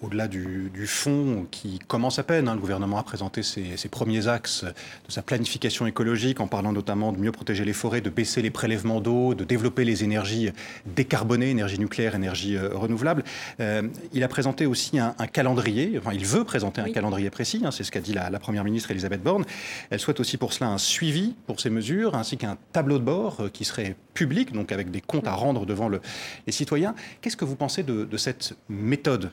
[0.02, 2.48] au-delà du, fond qui commence à peine.
[2.48, 2.56] Hein.
[2.56, 7.18] Le gouvernement a présenté ses, premiers axes de sa planification écologique en parlant notamment de
[7.18, 10.52] mieux protéger les forêts, de baisser les prélèvements d'eau, de développer les énergies
[10.86, 13.24] décarbonées, énergie nucléaire, énergie euh, renouvelable.
[13.60, 17.72] Euh, il a présenté aussi un, calendrier, enfin il veut présenter un calendrier précis, hein.
[17.72, 19.46] c'est ce qu'a dit la, Première ministre Elisabeth Borne.
[19.90, 23.38] Elle souhaite aussi pour cela un suivi pour ces mesures, ainsi qu'un tableau de bord
[23.40, 26.00] euh, qui serait public, donc avec des comptes à rendre devant le,
[26.46, 26.94] les citoyens.
[27.22, 29.32] Qu'est-ce que vous pensez de cette méthode?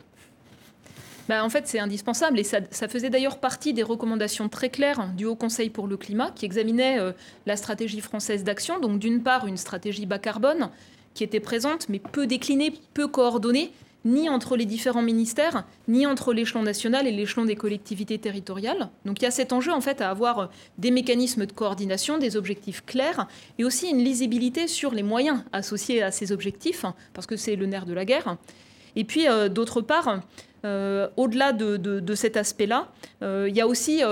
[1.28, 5.24] Bah, en fait, c'est indispensable et ça, faisait d'ailleurs partie des recommandations très claires du
[5.24, 7.12] Haut Conseil pour le climat qui examinait euh,
[7.46, 8.80] la stratégie française d'action.
[8.80, 10.70] Donc, d'une part, une stratégie bas carbone
[11.14, 13.72] qui était présente, mais peu déclinée, peu coordonnée,
[14.04, 18.90] ni entre les différents ministères, ni entre l'échelon national et l'échelon des collectivités territoriales.
[19.04, 22.36] Donc il y a cet enjeu en fait à avoir des mécanismes de coordination, des
[22.36, 27.36] objectifs clairs et aussi une lisibilité sur les moyens associés à ces objectifs, parce que
[27.36, 28.36] c'est le nerf de la guerre.
[28.96, 30.20] Et puis euh, d'autre part,
[30.64, 32.88] euh, au-delà de, cet aspect-là,
[33.22, 34.02] euh, il y a aussi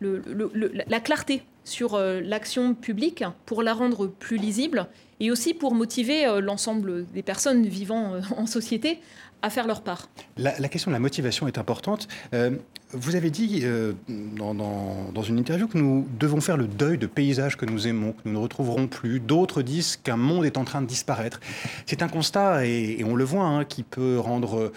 [0.00, 4.88] la clarté sur l'action publique pour la rendre plus lisible
[5.22, 8.98] et aussi pour motiver euh, l'ensemble des personnes vivant euh, en société
[9.40, 10.08] à faire leur part.
[10.36, 12.06] La, question de la motivation est importante.
[12.32, 12.50] Euh,
[12.92, 13.64] vous avez dit
[14.36, 18.20] dans, une interview que nous devons faire le deuil de paysages que nous aimons, que
[18.26, 19.18] nous ne retrouverons plus.
[19.18, 21.40] D'autres disent qu'un monde est en train de disparaître.
[21.86, 24.72] C'est un constat, et, on le voit, hein, qui peut rendre euh,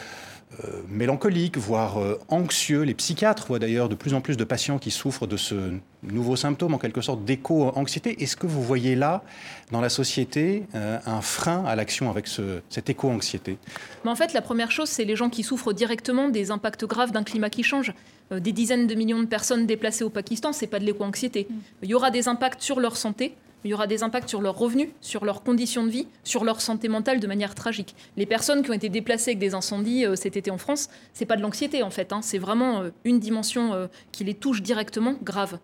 [0.88, 2.84] mélancolique, voire euh, anxieux.
[2.84, 5.72] Les psychiatres voient d'ailleurs de plus en plus de patients qui souffrent de ce
[6.04, 8.22] nouveau symptôme, en quelque sorte d'éco-anxiété.
[8.22, 9.24] Est-ce que vous voyez là,
[9.72, 13.58] dans la société, euh, un frein à l'action avec ce, cette éco-anxiété?
[14.06, 17.24] En fait, la première chose, c'est les gens qui souffrent directement des impacts graves d'un
[17.24, 17.94] climat qui change.
[18.32, 21.48] des dizaines de millions de personnes déplacées au Pakistan, c'est pas de l'éco-anxiété.
[21.50, 21.54] Mm.
[21.84, 24.58] Il y aura des impacts sur leur santé, il y aura des impacts sur leurs
[24.58, 27.96] revenus, sur leurs conditions de vie, sur leur santé mentale de manière tragique.
[28.16, 31.26] Les personnes qui ont été déplacées avec des incendies euh, cet été en France, c'est
[31.26, 32.22] pas de l'anxiété en fait, hein.
[32.22, 35.58] c'est vraiment euh, une dimension euh, qui les touche directement, grave.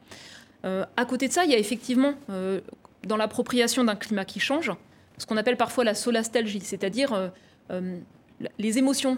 [0.64, 2.14] à côté de ça, il y a effectivement
[3.08, 4.72] dans l'appropriation d'un climat qui change,
[5.18, 7.32] ce qu'on appelle parfois la solastalgie, c'est-à-dire
[8.60, 9.18] les émotions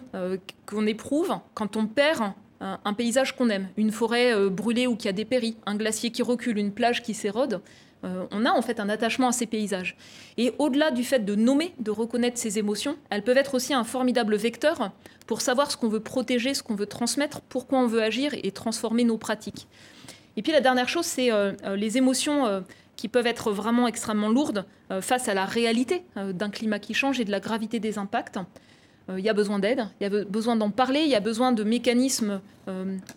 [0.66, 2.32] qu'on éprouve quand on perd
[2.62, 6.58] un paysage qu'on aime, une forêt brûlée ou qui a dépéri, un glacier qui recule,
[6.58, 7.62] une plage qui s'érode.
[8.04, 9.96] Euh, on a en fait un attachement à ces paysages.
[10.38, 13.84] Et au-delà du fait de nommer, de reconnaître ces émotions, elles peuvent être aussi un
[13.84, 14.92] formidable vecteur
[15.26, 18.52] pour savoir ce qu'on veut protéger, ce qu'on veut transmettre, pourquoi on veut agir et
[18.52, 19.68] transformer nos pratiques.
[20.36, 22.64] Et puis la dernière chose, c'est euh, euh, les émotions
[22.96, 24.66] qui peuvent être vraiment extrêmement lourdes
[25.02, 28.38] face à la réalité d'un climat qui change et de la gravité des impacts.
[29.10, 31.52] Il y a besoin d'aide, il y a besoin d'en parler, il y a besoin
[31.52, 32.40] de mécanismes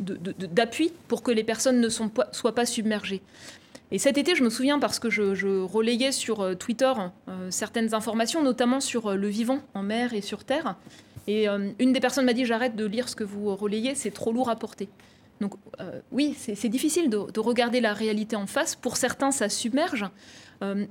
[0.01, 3.23] d'appui pour que les personnes ne soient pas submergées.
[3.93, 6.93] Et cet été, je me souviens parce que je, relayais sur euh, Twitter
[7.29, 10.77] euh, certaines informations, notamment sur euh, le vivant en mer et sur terre.
[11.29, 14.31] Et une des personnes m'a dit j'arrête de lire ce que vous relayez, c'est trop
[14.31, 14.89] lourd à porter.
[15.41, 15.55] Donc
[16.13, 18.77] oui, c'est difficile de, regarder la réalité en face.
[18.77, 20.05] Pour certains, ça submerge.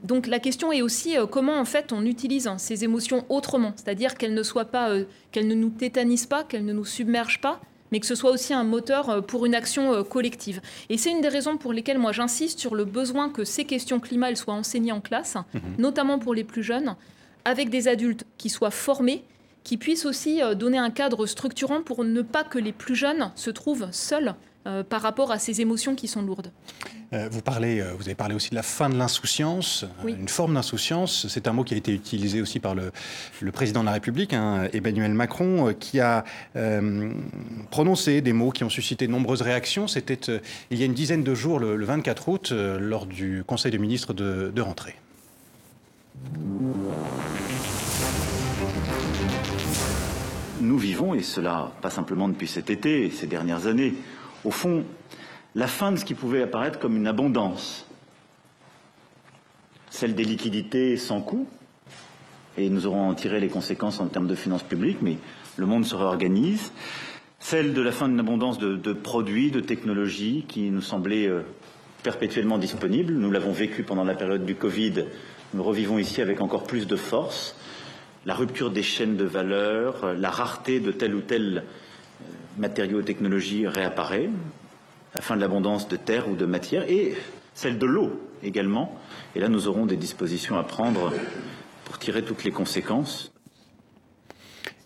[0.04, 4.34] donc la question est aussi comment en fait on utilise ces émotions autrement, c'est-à-dire qu'elles
[4.34, 4.94] ne soient pas,
[5.32, 8.54] qu'elles ne nous tétanisent pas, qu'elles ne nous submergent pas, mais que ce soit aussi
[8.54, 10.62] un moteur euh, pour une action euh, collective.
[10.90, 14.00] Et c'est une des raisons pour lesquelles moi j'insiste sur le besoin que ces questions
[14.00, 15.62] climat elles soient enseignées en classe, mhm.
[15.78, 16.96] notamment pour les plus jeunes,
[17.44, 19.24] avec des adultes qui soient formés
[19.66, 23.32] qui puissent aussi euh, donner un cadre structurant pour ne pas que les plus jeunes
[23.36, 24.36] se trouvent seuls
[24.90, 26.52] par rapport à ces émotions qui sont lourdes.
[27.12, 31.28] vous, parlez, vous avez parlé aussi de la fin de l'insouciance, une forme d'insouciance.
[31.28, 32.92] C'est un mot qui a été utilisé aussi par le,
[33.52, 36.24] président de la République, hein, Emmanuel Macron, qui a
[37.70, 39.88] prononcé des mots qui ont suscité de nombreuses réactions.
[39.88, 40.20] C'était
[40.72, 44.14] il y a une dizaine de jours, le, 24 août, lors du Conseil des ministres
[44.14, 44.96] de, de rentrée.
[50.62, 53.94] Nous vivons, et cela pas simplement depuis cet été, ces dernières années,
[54.46, 54.84] au fond,
[55.56, 57.86] la fin de ce qui pouvait apparaître comme une abondance,
[59.90, 61.48] celle des liquidités sans coût,
[62.58, 65.18] et nous aurons en tiré les conséquences en termes de finances publiques, mais
[65.58, 66.72] le monde se réorganise,
[67.40, 71.42] celle de la fin d'une abondance de, produits, de technologies qui nous semblaient euh,
[72.04, 73.14] perpétuellement disponibles.
[73.14, 75.06] Nous l'avons vécu pendant la période du Covid,
[75.54, 77.56] nous revivons ici avec encore plus de force.
[78.26, 81.64] La rupture des chaînes de valeur, la rareté de tel ou tel
[82.58, 84.30] matériaux et technologies réapparaît,
[85.14, 87.16] la fin de l'abondance de terre ou de matière, et
[87.54, 88.98] celle de l'eau également.
[89.36, 91.14] Et là, nous aurons des dispositions à prendre
[91.86, 93.32] pour tirer toutes les conséquences.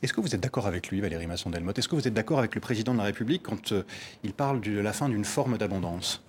[0.01, 1.79] Est-ce que vous êtes d'accord avec lui, Valérie Masson-Delmotte?
[1.79, 3.83] Est-ce que vous êtes d'accord avec le président de la République quand euh,
[4.23, 6.23] il parle de la fin d'une forme d'abondance?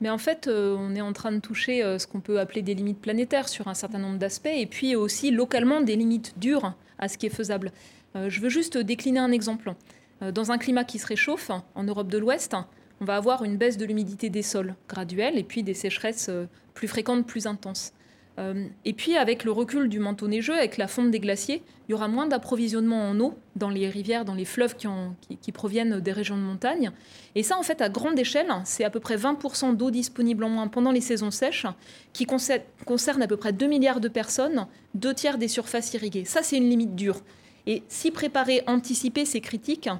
[0.00, 2.62] Mais en fait, euh, on est en train de toucher euh, ce qu'on peut appeler
[2.62, 6.74] des limites planétaires sur un certain nombre d'aspects, et puis aussi localement des limites dures
[6.98, 7.72] à ce qui est faisable.
[8.14, 9.74] je veux juste décliner un exemple.
[10.22, 12.54] Euh, dans un climat qui se réchauffe, en Europe de l'Ouest,
[13.00, 16.46] on va avoir une baisse de l'humidité des sols graduelle et puis des sécheresses euh,
[16.74, 17.92] plus fréquentes, plus intenses.
[18.38, 21.92] Euh, et puis avec le recul du manteau neigeux, avec la fonte des glaciers, il
[21.92, 26.12] y aura moins d'approvisionnement en eau dans les rivières, dans les fleuves qui, proviennent des
[26.12, 26.92] régions de montagne.
[27.34, 30.48] Et ça, en fait, à grande échelle, c'est à peu près 20% d'eau disponible en
[30.48, 31.66] moins pendant les saisons sèches,
[32.12, 36.24] qui concerne à peu près 2 milliards de personnes, deux tiers des surfaces irriguées.
[36.24, 37.22] Ça, c'est une limite dure.
[37.66, 39.90] Et s'y préparer, anticiper ces critiques,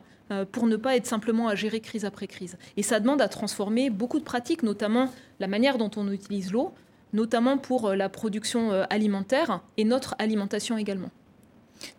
[0.52, 2.56] pour ne pas être simplement à gérer crise après crise.
[2.76, 5.08] Et ça demande à transformer beaucoup de pratiques, notamment
[5.40, 6.72] la manière dont on utilise l'eau,
[7.12, 11.10] notamment pour la production alimentaire et notre alimentation également.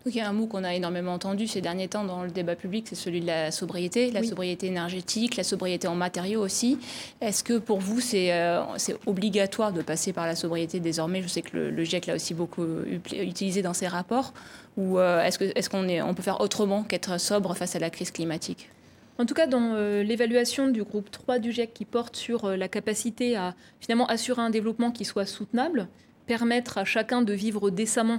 [0.04, 2.30] Donc il y a un mot qu'on a énormément entendu ces derniers temps dans le
[2.30, 6.78] débat public, c'est celui de la sobriété, la sobriété énergétique, la sobriété en matériaux aussi.
[7.20, 8.62] Est-ce que pour vous c'est euh,
[9.06, 11.22] obligatoire de passer par la sobriété désormais?
[11.22, 12.66] Je sais que le, GIEC l'a aussi beaucoup
[13.12, 14.32] utilisé dans ses rapports.
[14.76, 17.90] Ou euh, est-ce qu'on est, qu'on on peut faire autrement qu'être sobre face à la
[17.90, 18.70] crise climatique?
[19.18, 22.68] En tout cas, dans euh, l'évaluation du groupe 3 du GIEC qui porte sur la
[22.68, 25.88] capacité à finalement assurer un développement qui soit soutenable,
[26.26, 28.18] permettre à chacun de vivre décemment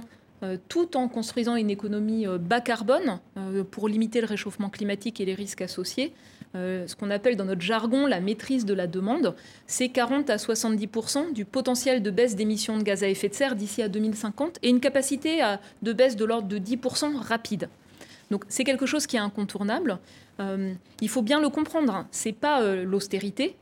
[0.68, 5.24] tout en construisant une économie euh, bas carbone euh, pour limiter le réchauffement climatique et
[5.24, 6.12] les risques associés.
[6.54, 9.34] ce qu'on appelle dans notre jargon la maîtrise de la demande,
[9.66, 10.88] c'est 40 à 70
[11.32, 14.68] du potentiel de baisse d'émissions de gaz à effet de serre d'ici à 2050 et
[14.68, 15.40] une capacité
[15.82, 17.68] de baisse de l'ordre de 10% rapide.
[18.30, 19.98] Donc c'est quelque chose qui est incontournable.
[20.38, 22.06] il faut bien le comprendre.
[22.12, 23.56] C'est pas l'austérité,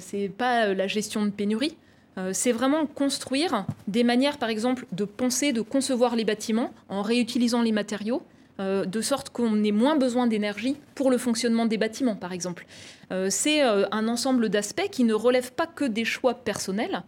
[0.00, 1.76] c'est pas la gestion de pénurie.
[2.18, 7.02] Euh, c'est vraiment construire des manières, par exemple, de penser, de concevoir les bâtiments en
[7.02, 8.22] réutilisant les matériaux,
[8.60, 12.66] euh, de sorte qu'on ait moins besoin d'énergie pour le fonctionnement des bâtiments, par exemple.
[13.12, 17.02] Euh, c'est un ensemble d'aspects qui ne relèvent pas que des choix personnels,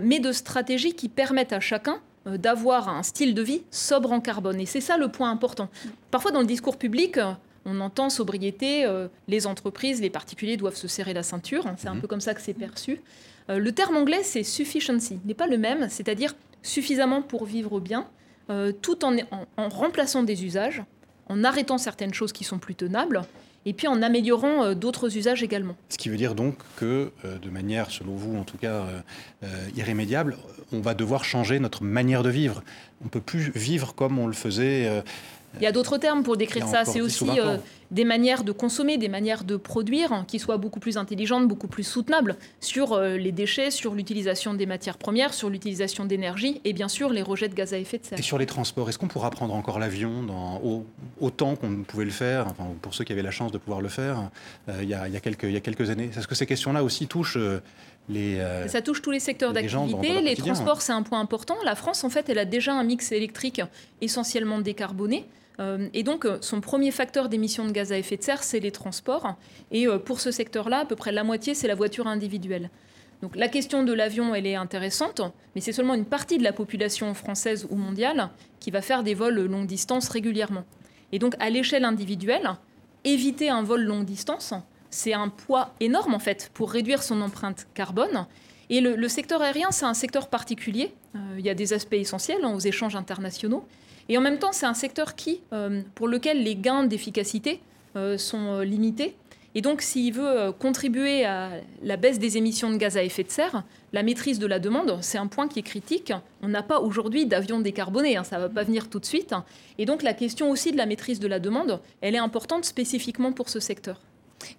[0.00, 4.58] mais de stratégies qui permettent à chacun d'avoir un style de vie sobre en carbone.
[4.58, 5.68] Et c'est ça le point important.
[6.10, 7.18] Parfois, dans le discours public,
[7.64, 8.86] on entend sobriété,
[9.28, 11.64] les entreprises, les particuliers doivent se serrer la ceinture.
[11.76, 12.00] C'est un mmh.
[12.00, 13.00] peu comme ça que c'est perçu.
[13.50, 15.20] Euh, le terme anglais, c'est sufficiency.
[15.24, 18.06] N'est pas le même, c'est-à-dire suffisamment pour vivre bien,
[18.50, 19.16] euh, tout en,
[19.56, 20.82] remplaçant des usages,
[21.28, 23.22] en arrêtant certaines choses qui sont plus tenables,
[23.64, 25.76] et puis en améliorant euh, d'autres usages également.
[25.88, 28.86] Ce qui veut dire donc que, de manière, selon vous en tout cas,
[29.76, 30.36] irrémédiable,
[30.72, 32.62] on va devoir changer notre manière de vivre.
[33.00, 35.02] On ne peut plus vivre comme on le faisait
[35.56, 36.84] il y a d'autres termes pour décrire ça.
[36.84, 37.56] C'est aussi euh,
[37.90, 41.82] des manières de consommer, des manières de produire qui soient beaucoup plus intelligentes, beaucoup plus
[41.82, 46.88] soutenables sur euh, les déchets, sur l'utilisation des matières premières, sur l'utilisation d'énergie et bien
[46.88, 48.18] sûr les rejets de gaz à effet de serre.
[48.18, 50.26] Et sur les transports, est-ce qu'on pourra prendre encore l'avion
[51.20, 53.88] autant qu'on pouvait le faire, enfin, pour ceux qui avaient la chance de pouvoir le
[53.88, 54.30] faire
[54.68, 56.10] euh, il, y a, quelques, il, y a, quelques, années?
[56.16, 57.38] Est-ce que ces questions-là aussi touchent
[58.08, 60.20] les, ça touche tous les secteurs d'activité.
[60.22, 61.56] Les transports, c'est un point important.
[61.64, 63.60] La France, en fait, elle a déjà un mix électrique
[64.00, 65.24] essentiellement décarboné.
[65.60, 68.60] Euh, et donc, euh, son premier facteur d'émission de gaz à effet de serre, c'est
[68.60, 69.36] les transports.
[69.70, 72.70] Et euh, pour ce secteur-là, à peu près la moitié, c'est la voiture individuelle.
[73.20, 75.20] Donc la question de l'avion, elle est intéressante,
[75.54, 79.14] mais c'est seulement une partie de la population française ou mondiale qui va faire des
[79.14, 80.64] vols longue distance régulièrement.
[81.12, 82.50] Et donc à l'échelle individuelle,
[83.04, 84.54] éviter un vol longue distance,
[84.90, 88.26] c'est un poids énorme en fait pour réduire son empreinte carbone.
[88.70, 90.92] Et le, secteur aérien, c'est un secteur particulier.
[91.38, 93.64] il y a des aspects essentiels hein, aux échanges internationaux,
[94.08, 97.60] et en même temps, c'est un secteur qui, euh, pour lequel les gains d'efficacité
[97.96, 99.14] euh, sont euh, limités.
[99.54, 101.50] Et donc, s'il veut contribuer à
[101.82, 104.96] la baisse des émissions de gaz à effet de serre, la maîtrise de la demande,
[105.02, 106.10] c'est un point qui est critique.
[106.40, 109.34] On n'a pas aujourd'hui d'avions décarbonés, hein, ça ne va pas venir tout de suite.
[109.76, 113.32] Et donc, la question aussi de la maîtrise de la demande, elle est importante spécifiquement
[113.32, 114.00] pour ce secteur.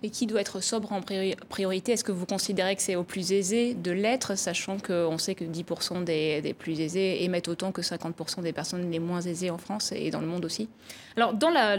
[0.04, 1.94] Et qui doit être sobre en priorité?
[1.94, 5.44] Est-ce que vous considérez que c'est au plus aisé de l'être, sachant qu'on sait que
[5.44, 9.92] 10% des, plus aisés émettent autant que 50% des personnes les moins aisées en France
[9.92, 10.70] et dans le monde aussi?
[11.16, 11.78] Alors, dans la,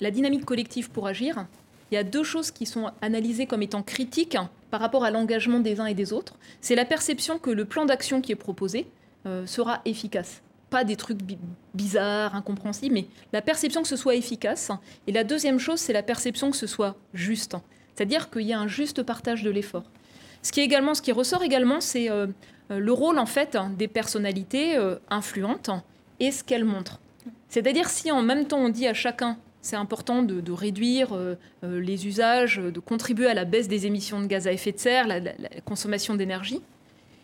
[0.00, 1.46] la dynamique collective pour agir,
[1.90, 4.36] il y a deux choses qui sont analysées comme étant critiques
[4.70, 6.34] par rapport à l'engagement des uns et des autres.
[6.60, 8.86] C'est la perception que le plan d'action qui est proposé
[9.26, 11.18] euh, sera efficace pas des trucs
[11.74, 14.70] bizarres, incompréhensibles, mais la perception que ce soit efficace.
[15.06, 17.56] Et la deuxième chose, c'est la perception que ce soit juste.
[17.94, 19.84] C'est-à-dire qu'il y a un juste partage de l'effort.
[20.42, 22.26] Ce qui, est également, ce qui ressort également, c'est euh,
[22.70, 25.70] euh, le rôle en fait des personnalités euh, influentes
[26.20, 27.00] et ce qu'elles montrent.
[27.48, 31.08] C'est-à-dire si en même temps on dit à chacun c'est important de, réduire
[31.62, 35.06] les usages, de contribuer à la baisse des émissions de gaz à effet de serre,
[35.06, 35.20] la
[35.64, 36.62] consommation d'énergie,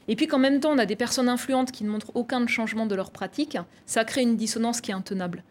[0.08, 2.86] et puis qu'en même temps, on a des personnes influentes qui ne montrent aucun changement
[2.86, 5.44] de leur pratique, ça crée une dissonance qui est intenable.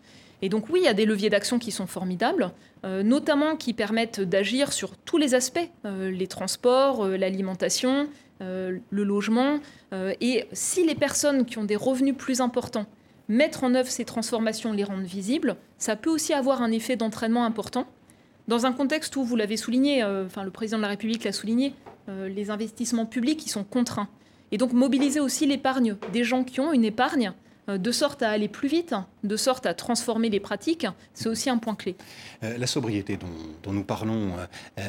[0.43, 2.51] Et donc oui, il y a des leviers d'action qui sont formidables,
[2.83, 8.09] euh, notamment qui permettent d'agir sur tous les aspects, euh, les transports, euh, l'alimentation,
[8.41, 9.59] le logement.
[10.19, 12.87] et si les personnes qui ont des revenus plus importants
[13.29, 17.45] mettent en œuvre ces transformations, les rendent visibles, ça peut aussi avoir un effet d'entraînement
[17.45, 17.87] important.
[18.49, 21.73] Dans un contexte où, vous l'avez souligné, enfin le président de la République l'a souligné,
[22.09, 24.09] les investissements publics qui sont contraints.
[24.53, 27.33] Et donc mobiliser aussi l'épargne des gens qui ont une épargne
[27.67, 28.93] de sorte à aller plus vite,
[29.23, 31.95] de sorte à transformer les pratiques, c'est aussi un point clé.
[32.41, 34.33] la sobriété dont, nous parlons,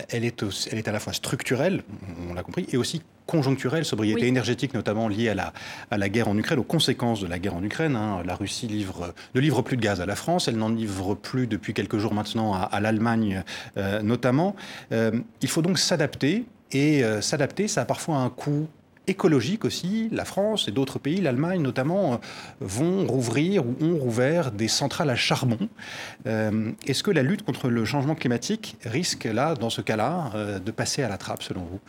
[0.08, 1.82] elle, est elle est à la fois structurelle,
[2.28, 5.52] on l'a compris, et aussi conjoncturelle, sobriété énergétique notamment liée à la,
[5.90, 7.96] à la guerre en Ukraine, aux conséquences de la guerre en Ukraine.
[7.96, 8.22] Hein.
[8.26, 11.46] La Russie livre, ne livre plus de gaz à la France, elle n'en livre plus
[11.46, 13.42] depuis quelques jours maintenant à, l'Allemagne
[13.76, 14.56] euh, notamment.
[14.92, 18.68] Euh, il faut donc s'adapter, et euh, s'adapter, ça a parfois un coût
[19.06, 20.08] écologique aussi.
[20.12, 22.20] La France et d'autres pays, l'Allemagne notamment,
[22.60, 25.68] vont rouvrir ou ont rouvert des centrales à charbon.
[26.24, 30.32] Est-ce que la lutte contre le changement climatique risque là, dans ce cas-là,
[30.64, 31.80] de passer à la trappe selon vous?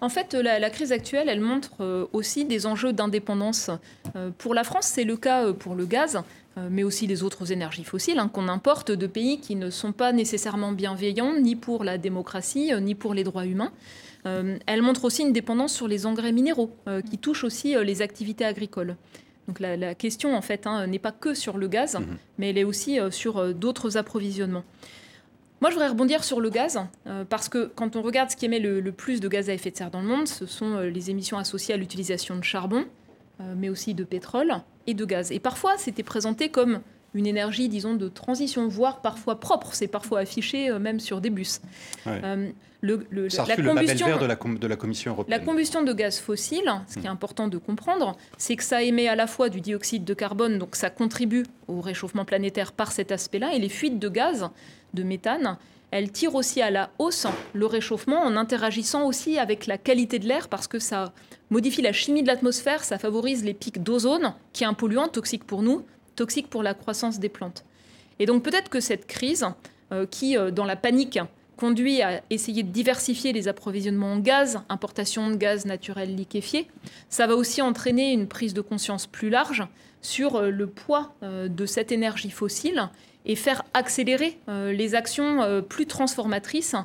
[0.00, 3.70] En fait, la, crise actuelle, elle montre euh, aussi des enjeux d'indépendance.
[4.14, 6.22] Euh, pour la France, c'est le cas euh, pour le gaz,
[6.70, 10.14] mais aussi les autres énergies fossiles hein, qu'on importe de pays qui ne sont pas
[10.14, 13.72] nécessairement bienveillants ni pour la démocratie, ni pour les droits humains.
[14.66, 16.70] Elle montre aussi une dépendance sur les engrais minéraux,
[17.08, 18.96] qui touchent aussi les activités agricoles.
[19.46, 22.04] Donc la, question, en fait, hein, n'est pas que sur le gaz, mmh
[22.38, 24.64] mais elle est aussi sur d'autres approvisionnements.
[25.62, 28.44] Moi, je voudrais rebondir sur le gaz, euh, parce que quand on regarde ce qui
[28.44, 30.90] émet le, plus de gaz à effet de serre dans le monde, ce sont euh,
[30.90, 32.84] les émissions associées à l'utilisation de charbon,
[33.40, 34.52] euh, mais aussi de pétrole
[34.86, 35.32] et de gaz.
[35.32, 36.80] Et parfois, c'était présenté comme
[37.14, 39.74] une énergie, disons, de transition, voire parfois propre.
[39.74, 41.60] C'est parfois affiché même sur des bus.
[42.82, 45.38] Le, la combustion, vert de la, de la, Commission européenne.
[45.40, 47.12] La combustion de gaz fossile, ce qui est hmm.
[47.12, 50.76] important de comprendre, c'est que ça émet à la fois du dioxyde de carbone, donc
[50.76, 54.48] ça contribue au réchauffement planétaire par cet aspect-là, et les fuites de gaz,
[54.94, 55.56] de méthane,
[55.90, 60.26] elle tire aussi à la hausse le réchauffement en interagissant aussi avec la qualité de
[60.26, 61.12] l'air parce que ça
[61.50, 65.44] modifie la chimie de l'atmosphère, ça favorise les pics d'ozone, qui est un polluant toxique
[65.44, 65.84] pour nous,
[66.16, 67.64] toxique pour la croissance des plantes.
[68.18, 69.46] Et donc peut-être que cette crise,
[69.92, 71.20] euh, qui euh, dans la panique
[71.56, 76.68] conduit à essayer de diversifier les approvisionnements en gaz, importation de gaz naturel liquéfié,
[77.08, 79.62] ça va aussi entraîner une prise de conscience plus large
[80.02, 82.88] sur euh, le poids de cette énergie fossile
[83.24, 86.76] et faire accélérer les actions plus transformatrices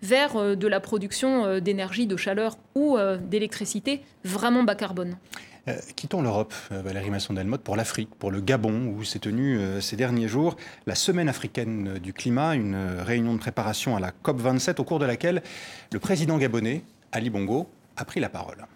[0.00, 2.96] vers de la production d'énergie, de chaleur ou
[3.28, 5.18] d'électricité vraiment bas carbone.
[5.96, 10.56] Quittons l'Europe, Valérie Masson-Delmotte, pour l'Afrique, pour le Gabon, où s'est tenue ces derniers jours
[10.86, 15.06] la Semaine africaine du climat, une réunion de préparation à la COP27, au cours de
[15.06, 15.42] laquelle
[15.92, 16.82] le président gabonais,
[17.12, 18.66] Ali Bongo, a pris la parole.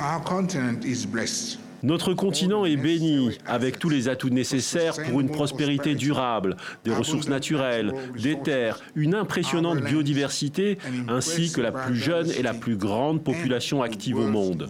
[0.00, 5.30] Our continent is blessed notre continent est béni avec tous les atouts nécessaires pour une
[5.30, 12.30] prospérité durable, des ressources naturelles, des terres, une impressionnante biodiversité, ainsi que la plus jeune
[12.30, 14.68] et la plus grande population active au monde.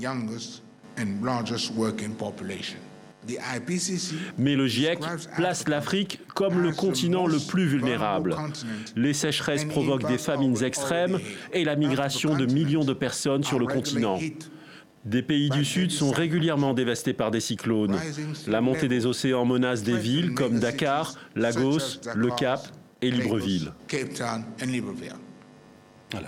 [4.38, 4.98] Mais le GIEC
[5.36, 8.36] place l'Afrique comme le continent le plus vulnérable.
[8.96, 11.18] Les sécheresses provoquent des famines extrêmes
[11.52, 14.18] et la migration de millions de personnes sur le continent.
[15.04, 17.98] Des pays du Sud sont régulièrement dévastés par des cyclones.
[18.46, 22.66] La montée des océans menace des villes comme Dakar, Lagos, Le Cap
[23.00, 23.72] et Libreville.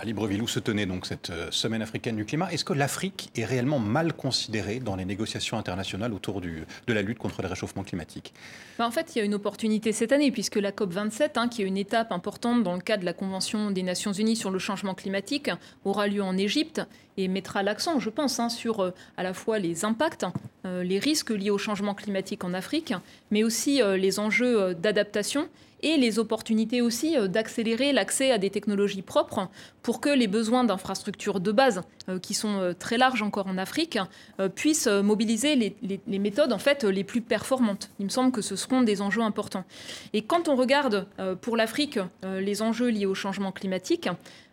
[0.03, 2.51] Libreville, où se tenait donc cette euh, semaine africaine du climat.
[2.51, 7.17] Est-ce que l'Afrique est réellement mal considérée dans les négociations internationales autour de la lutte
[7.17, 8.33] contre le réchauffement climatique?
[8.77, 11.63] Ben, En fait, il y a une opportunité cette année, puisque la COP27, hein, qui
[11.63, 14.59] est une étape importante dans le cadre de la Convention des Nations Unies sur le
[14.59, 15.49] changement climatique,
[15.85, 16.81] aura lieu en Égypte
[17.17, 20.25] et mettra l'accent, je pense, hein, sur euh, à la fois les impacts,
[20.65, 22.93] euh, les risques liés au changement climatique en Afrique,
[23.31, 25.47] mais aussi les enjeux d'adaptation
[25.83, 29.49] et les opportunités aussi euh, d'accélérer l'accès à des technologies propres
[29.81, 33.57] pour que les besoins d'infrastructures de base, euh, qui sont euh, très larges encore en
[33.57, 33.97] Afrique,
[34.55, 37.89] puissent mobiliser les, méthodes en fait les plus performantes.
[37.99, 39.63] Il me semble que ce seront des enjeux importants.
[40.13, 41.07] Et quand on regarde
[41.41, 44.09] pour l'Afrique les enjeux liés au changement climatique,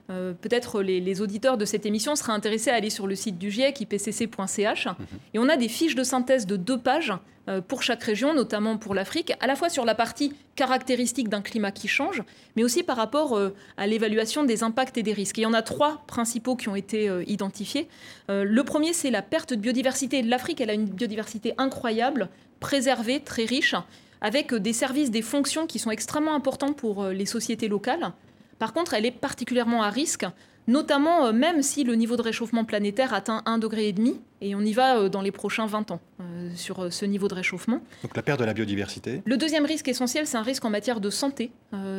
[0.08, 3.80] peut-être les, auditeurs de cette émission seraient intéressés à aller sur le site du GIEC,
[3.82, 4.94] ipcc.ch, mhm.
[5.34, 7.12] et on a des fiches de synthèse de deux pages
[7.48, 11.40] euh, pour chaque région, notamment pour l'Afrique, à la fois sur la partie caractéristique d'un
[11.40, 12.22] climat qui change,
[12.56, 15.38] mais aussi par rapport euh, à l'évaluation des impacts et des risques.
[15.38, 17.88] il y en a trois principaux qui ont été euh, identifiés.
[18.28, 20.22] le premier, c'est la perte de biodiversité.
[20.22, 22.28] L'Afrique, elle a une biodiversité incroyable,
[22.60, 23.74] préservée, très riche,
[24.20, 28.12] avec des services, des fonctions qui sont extrêmement importants pour les sociétés locales.
[28.58, 30.26] Par contre, elle est particulièrement à risque
[30.68, 33.94] notamment euh, même si le niveau de réchauffement planétaire atteint 1,5 degré,
[34.40, 36.00] et on y va euh, dans les prochains 20 ans.
[36.20, 37.80] Euh, sur ce niveau de réchauffement.
[38.02, 39.22] Donc la perte de la biodiversité.
[39.24, 41.50] Le deuxième risque essentiel, c'est un risque en matière de santé.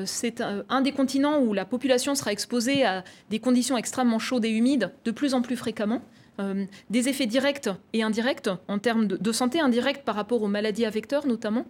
[0.06, 4.50] c'est un des continents où la population sera exposée à des conditions extrêmement chaudes et
[4.50, 6.02] humides de plus en plus fréquemment.
[6.90, 10.90] des effets directs et indirects en termes de, santé, indirects par rapport aux maladies à
[10.90, 11.66] vecteurs notamment,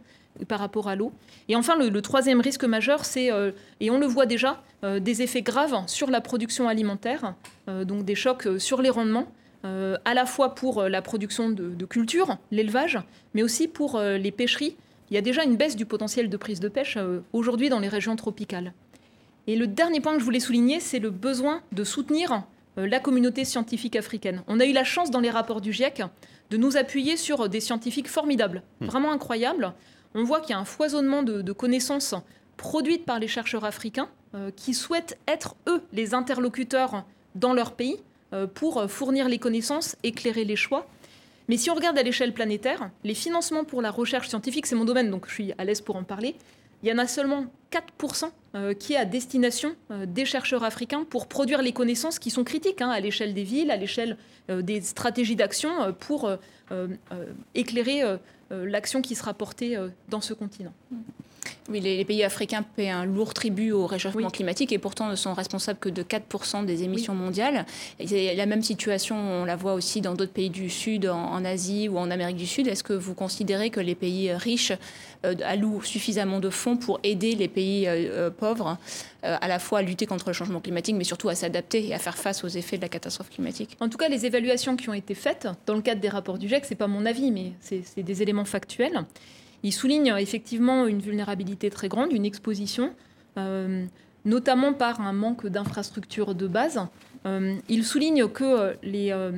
[0.48, 1.12] par rapport à l'eau.
[1.48, 5.22] Et enfin, le, troisième risque majeur, c'est, euh, et on le voit déjà, euh, des
[5.22, 7.36] effets graves sur la production alimentaire,
[7.68, 9.28] euh, donc des chocs sur les rendements,
[9.62, 12.98] à la fois pour la production de, de cultures, l'élevage,
[13.34, 14.78] mais aussi pour les pêcheries.
[15.12, 16.98] Il y a déjà une baisse du potentiel de prise de pêche
[17.34, 18.72] aujourd'hui dans les régions tropicales.
[19.48, 22.44] Et le dernier point que je voulais souligner, c'est le besoin de soutenir
[22.78, 24.44] la communauté scientifique africaine.
[24.48, 26.04] On a eu la chance dans les rapports du GIEC
[26.52, 28.86] de nous appuyer sur des scientifiques formidables, mmh.
[28.86, 29.74] vraiment incroyables,
[30.16, 32.16] on voit qu'il y a un foisonnement de, connaissances
[32.58, 37.06] produites par les chercheurs africains euh, qui souhaitent être, eux, les interlocuteurs
[37.36, 37.98] dans leur pays
[38.34, 40.88] euh, pour fournir les connaissances, éclairer les choix.
[41.48, 44.86] Mais si on regarde à l'échelle planétaire, les financements pour la recherche scientifique, c'est mon
[44.86, 46.36] domaine, donc je suis à l'aise pour en parler,
[46.84, 49.76] il y en a seulement 4% euh, qui est à destination
[50.08, 53.72] des chercheurs africains pour produire les connaissances qui sont critiques hein, à l'échelle des villes,
[53.72, 54.18] à l'échelle
[54.50, 56.32] des stratégies d'action pour
[57.54, 58.20] éclairer
[58.52, 60.74] euh, l'action qui sera portée euh, dans ce continent.
[61.70, 65.34] Oui, les, pays africains paient un lourd tribut au réchauffement climatique et pourtant ne sont
[65.34, 67.66] responsables que de 4% des émissions mondiales.
[68.00, 71.88] Et la même situation, on la voit aussi dans d'autres pays du Sud, en, Asie
[71.90, 72.68] ou en Amérique du Sud.
[72.68, 74.74] Est-ce que vous considérez que les pays riches
[75.26, 77.88] euh, allouent suffisamment de fonds pour aider les pays
[78.38, 78.78] pauvres
[79.22, 82.00] à la fois à lutter contre le changement climatique, mais surtout à s'adapter et à
[82.00, 83.76] faire face aux effets de la catastrophe climatique?
[83.80, 86.48] En tout cas, les évaluations qui ont été faites dans le cadre des rapports du
[86.48, 89.06] GIEC, c'est pas mon avis, mais c'est des éléments factuels.
[89.64, 92.94] Il souligne effectivement une vulnérabilité très grande, une exposition,
[93.38, 93.86] euh,
[94.26, 96.80] notamment par un manque d'infrastructures de base.
[97.26, 99.32] Euh, il souligne que les, euh,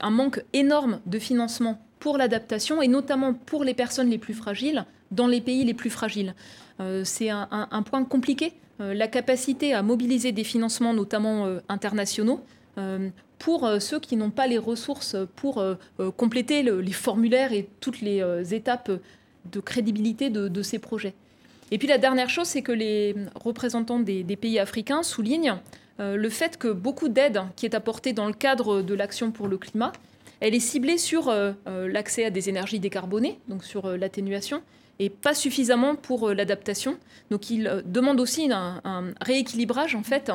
[0.00, 4.84] un manque énorme de financement pour l'adaptation et notamment pour les personnes les plus fragiles
[5.10, 6.34] dans les pays les plus fragiles.
[7.02, 8.52] C'est un, point compliqué.
[8.78, 12.40] la capacité à mobiliser des financements, notamment internationaux,
[13.40, 15.64] pour ceux qui n'ont pas les ressources pour
[16.16, 18.92] compléter les formulaires et toutes les étapes
[19.50, 21.14] de crédibilité de, ces projets.
[21.70, 25.56] Et puis la dernière chose, c'est que les représentants des, pays africains soulignent
[26.00, 29.48] euh, le fait que beaucoup d'aide qui est apportée dans le cadre de l'action pour
[29.48, 29.92] le climat,
[30.40, 34.62] elle est ciblée sur euh, euh, l'accès à des énergies décarbonées, donc sur l'atténuation,
[35.00, 36.96] et pas suffisamment pour l'adaptation.
[37.30, 40.32] Donc ils demandent aussi un, un, rééquilibrage en fait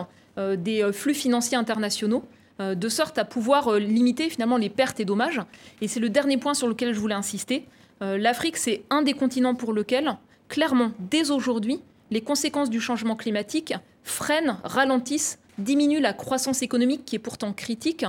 [0.57, 2.23] des flux financiers internationaux
[2.59, 5.41] de sorte à pouvoir limiter finalement les pertes et dommages.
[5.81, 7.67] Et c'est le dernier point sur lequel je voulais insister.
[8.03, 10.17] Euh, L'Afrique, c'est un des continents pour lequel,
[10.49, 11.79] clairement, dès aujourd'hui,
[12.11, 13.73] les conséquences du changement climatique
[14.03, 18.05] freinent, ralentissent, diminuent la croissance économique qui est pourtant critique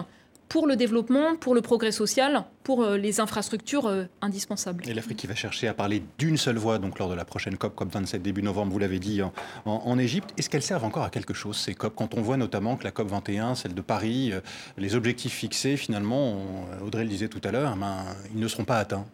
[0.48, 4.88] pour le développement, pour le progrès social, pour euh, les infrastructures euh, indispensables.
[4.88, 7.56] Et l'Afrique qui va chercher à parler d'une seule voix, donc lors de la prochaine
[7.56, 9.20] COP, COP27 début novembre, vous l'avez dit,
[9.64, 10.30] en, Égypte.
[10.36, 12.90] Est-ce qu'elles servent encore à quelque chose, ces COP Quand on voit notamment que la
[12.90, 14.32] COP 21, celle de Paris,
[14.76, 16.36] les objectifs fixés, finalement,
[16.84, 19.06] Audrey le disait tout à l'heure, ben, ils ne seront pas atteints.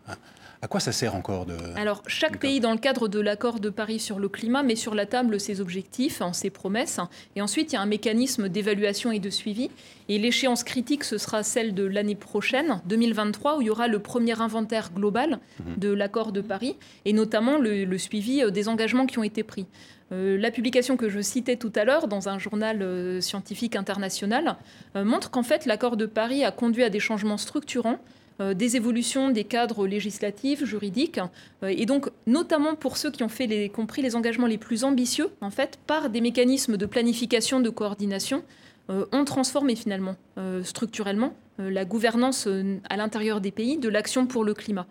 [0.62, 1.56] À quoi ça sert encore de...
[1.76, 4.94] Alors, chaque pays, dans le cadre de l'accord de Paris sur le climat, met sur
[4.94, 7.00] la table ses objectifs, hein, ses promesses.
[7.34, 9.70] Et ensuite, il y a un mécanisme d'évaluation et de suivi.
[10.10, 14.00] Et l'échéance critique, ce sera celle de l'année prochaine, 2023, où il y aura le
[14.00, 15.76] premier inventaire global mhm.
[15.78, 19.66] de l'accord de Paris, et notamment le, suivi euh, des engagements qui ont été pris.
[20.12, 24.56] Euh, la publication que je citais tout à l'heure dans un journal euh, scientifique international
[24.94, 27.98] montre qu'en fait l'accord de Paris a conduit à des changements structurants
[28.40, 31.20] des évolutions des cadres législatifs, juridiques,
[31.62, 34.84] euh, et donc notamment pour ceux qui ont fait les, compris les engagements les plus
[34.84, 38.42] ambitieux, en fait, par des mécanismes de planification, de coordination,
[38.88, 40.16] euh, ont transformé finalement
[40.62, 42.48] structurellement la gouvernance
[42.88, 44.86] à l'intérieur des pays de l'action pour le climat.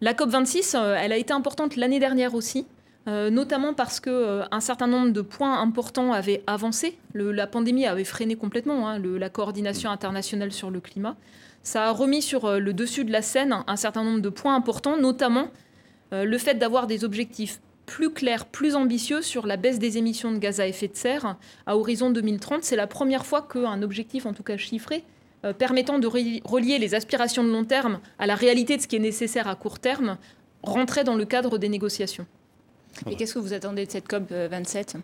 [0.00, 2.64] La COP26, elle a été importante l'année dernière aussi.
[3.06, 6.96] notamment parce que un certain nombre de points importants avaient avancé.
[7.14, 11.16] la pandémie avait freiné complètement hein, la coordination internationale sur le climat
[11.62, 14.54] ça a remis sur euh, le dessus de la scène un certain nombre de points
[14.54, 15.48] importants, notamment
[16.12, 20.32] euh, le fait d'avoir des objectifs plus clairs, plus ambitieux sur la baisse des émissions
[20.32, 21.36] de gaz à effet de serre
[21.66, 22.62] à horizon 2030.
[22.64, 25.04] C'est la première fois qu'un objectif, en tout cas chiffré,
[25.44, 28.96] euh, permettant de relier les aspirations de long terme à la réalité de ce qui
[28.96, 30.16] est nécessaire à court terme,
[30.62, 32.26] rentrait dans le cadre des négociations.
[33.10, 34.96] Et qu'est-ce que vous attendez de cette COP 27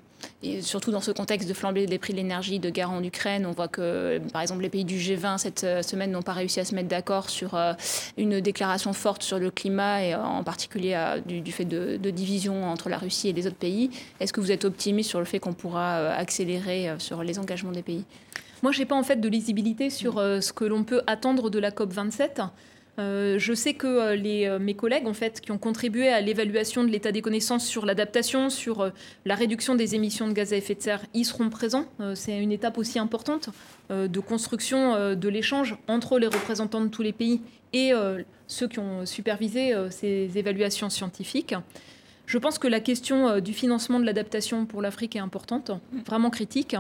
[0.43, 3.45] et surtout dans ce contexte de flambée des prix de l'énergie, de guerre en Ukraine,
[3.45, 6.61] on voit que, par exemple, les pays du G20 cette euh, semaine n'ont pas réussi
[6.61, 7.73] à se mettre d'accord sur euh,
[8.17, 12.65] une déclaration forte sur le climat, et en particulier euh, du, fait de, de, division
[12.65, 13.91] entre la Russie et les autres pays.
[14.21, 17.83] Est-ce que vous êtes optimiste sur le fait qu'on pourra accélérer sur les engagements des
[17.83, 18.05] pays?
[18.63, 21.59] Moi, je n'ai pas en fait de lisibilité sur ce que l'on peut attendre de
[21.59, 22.43] la COP 27.
[22.99, 27.13] Je sais que les, mes collègues, en fait, qui ont contribué à l'évaluation de l'état
[27.13, 28.91] des connaissances sur l'adaptation, sur
[29.25, 31.87] la réduction des émissions de gaz à effet de serre, y seront présents.
[32.15, 33.51] C'est une étape aussi importante
[33.91, 37.41] de construction de l'échange entre les représentants de tous les pays
[37.73, 37.93] et
[38.49, 41.55] ceux qui ont supervisé ces évaluations scientifiques.
[42.29, 45.71] Je pense que la question euh, du financement de l'adaptation pour l'Afrique est importante,
[46.07, 46.77] vraiment critique.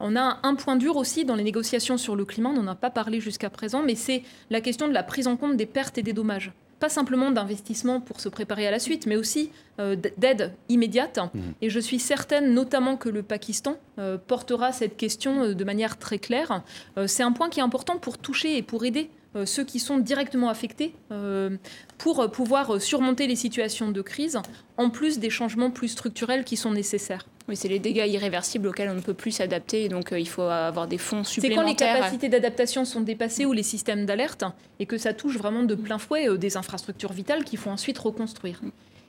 [0.00, 2.74] On a un point dur aussi dans les négociations sur le climat, on n'en a
[2.74, 5.98] pas parlé jusqu'à présent, mais c'est la question de la prise en compte des pertes
[5.98, 6.52] et des dommages.
[6.80, 11.18] Pas simplement d'investissement pour se préparer à la suite, mais aussi euh, d'aide immédiate.
[11.18, 11.40] Mmh.
[11.60, 16.20] Et je suis certaine notamment que le Pakistan euh, portera cette question de manière très
[16.20, 16.62] claire.
[17.06, 19.98] c'est un point qui est important pour toucher et pour aider euh, ceux qui sont
[19.98, 21.56] directement affectés euh,
[21.98, 24.38] pour pouvoir surmonter les situations de crise,
[24.78, 27.26] en plus des changements plus structurels qui sont nécessaires.
[27.48, 30.42] Oui, c'est les dégâts irréversibles auxquels on ne peut plus s'adapter, donc euh, il faut
[30.42, 31.64] avoir des fonds supplémentaires.
[31.66, 34.44] C'est quand les capacités d'adaptation sont dépassées ou les systèmes d'alerte,
[34.78, 38.60] et que ça touche vraiment de plein fouet des infrastructures vitales qu'il faut ensuite reconstruire.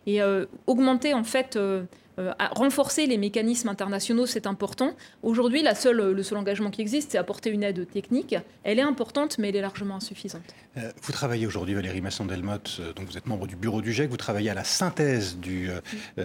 [0.08, 0.22] Et
[0.66, 1.84] augmenter en fait euh,
[2.56, 4.96] renforcer les mécanismes internationaux, c'est important.
[5.24, 8.36] Aujourd'hui, le seul engagement qui existe, c'est apporter une aide technique.
[8.64, 10.42] Elle est importante, mais elle est largement insuffisante.
[10.78, 14.10] Euh, vous travaillez aujourd'hui, Valérie Masson-Delmotte, euh, donc vous êtes membre du bureau du GIEC,
[14.10, 15.70] vous travaillez à la synthèse du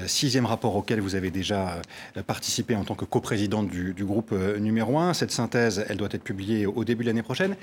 [0.06, 1.80] sixième rapport auquel vous avez déjà
[2.26, 5.14] participé en tant que coprésidente du, du groupe numéro 1.
[5.14, 7.56] Cette synthèse, elle doit être publiée au début de l'année prochaine.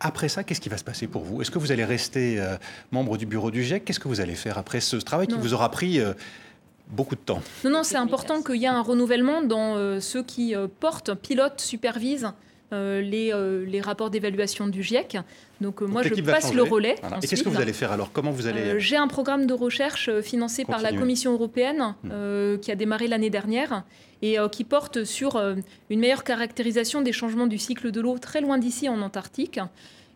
[0.00, 1.40] Après ça, qu'est-ce qui va se passer pour vous?
[1.40, 2.42] Est-ce que vous allez rester
[2.92, 3.84] membre du bureau du GIEC?
[3.84, 6.00] Qu'est-ce que vous allez faire après ce travail qui vous aura pris
[6.88, 7.42] beaucoup de temps.
[7.64, 11.14] Non, non, c'est important qu'il y ait un renouvellement dans euh, ceux qui euh, portent,
[11.14, 12.32] pilotent, supervisent
[12.72, 13.32] euh, les,
[13.66, 15.18] les, rapports d'évaluation du GIEC.
[15.60, 16.96] Donc, moi, je passe le relais.
[17.22, 18.10] Et qu'est-ce que vous allez faire alors?
[18.12, 22.58] Comment vous allez J'ai un programme de recherche financé par la Commission européenne hmm.
[22.60, 23.84] qui a démarré l'année dernière
[24.22, 25.36] et qui porte sur
[25.90, 29.60] une meilleure caractérisation des changements du cycle de l'eau très loin d'ici en Antarctique.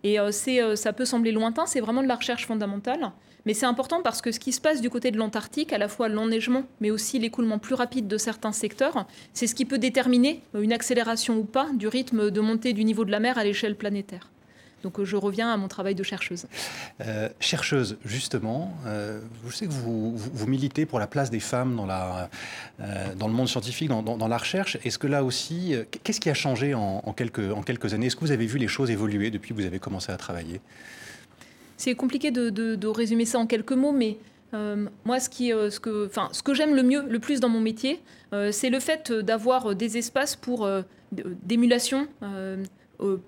[0.03, 3.13] Et ça peut sembler lointain, c'est vraiment de la recherche fondamentale.
[3.47, 5.89] Mais c'est important parce que ce qui se passe du côté de l'Antarctique, à la
[5.89, 10.43] fois l'enneigement, mais aussi l'écoulement plus rapide de certains secteurs, c'est ce qui peut déterminer
[10.55, 13.77] une accélération ou pas du rythme de montée du niveau de la mer à l'échelle
[13.77, 14.29] planétaire.
[14.83, 16.47] Donc je reviens à mon travail de chercheuse.
[17.01, 20.17] Euh, chercheuse, justement, euh, je sais que vous,
[20.47, 24.79] militez pour la place des femmes dans, euh, le monde scientifique, dans, la recherche.
[24.85, 25.75] Est-ce que là aussi,
[26.05, 28.07] qu'est-ce qui a changé en, quelques, en quelques années?
[28.07, 30.61] Est-ce que vous avez vu les choses évoluer depuis que vous avez commencé à travailler?
[31.79, 34.19] C'est compliqué de, résumer ça en quelques mots, mais
[34.53, 38.01] euh, moi, euh, ce que j'aime le mieux, le plus dans mon métier,
[38.35, 40.69] euh, c'est le fait d'avoir des espaces pour
[41.13, 42.09] d'émulation,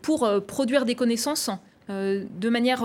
[0.03, 1.51] pour produire des connaissances
[1.89, 2.85] de manière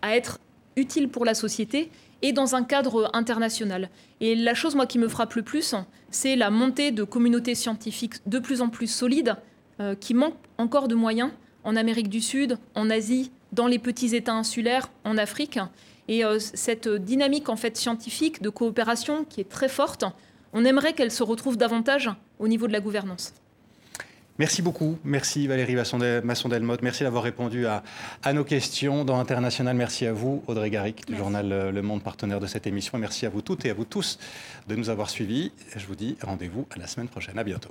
[0.00, 0.38] à être
[0.76, 1.90] utile pour la société
[2.22, 3.90] et dans un cadre international.
[4.20, 5.74] Et la chose, moi, qui me frappe le plus,
[6.10, 9.36] c'est la montée de communautés scientifiques de plus en plus solides,
[9.98, 11.30] qui manquent encore de moyens
[11.64, 15.58] en Amérique du Sud, en Asie, dans les petits États insulaires en Afrique.
[16.08, 20.04] Et euh, cette dynamique en fait scientifique de coopération qui est très forte,
[20.52, 23.34] on aimerait qu'elle se retrouve davantage au niveau de la gouvernance.
[24.38, 24.98] Merci beaucoup.
[25.04, 26.82] Merci Valérie Masson-Delmotte.
[26.82, 27.82] Merci d'avoir répondu à,
[28.22, 29.76] à, nos questions dans International.
[29.76, 32.96] Merci à vous, Audrey Garrick, du journal euh, Le Monde, partenaire de cette émission.
[32.98, 34.18] Merci à vous toutes et à vous tous
[34.68, 35.52] de nous avoir suivis.
[35.76, 37.38] Je vous dis rendez-vous à la semaine prochaine.
[37.38, 37.70] À bientôt.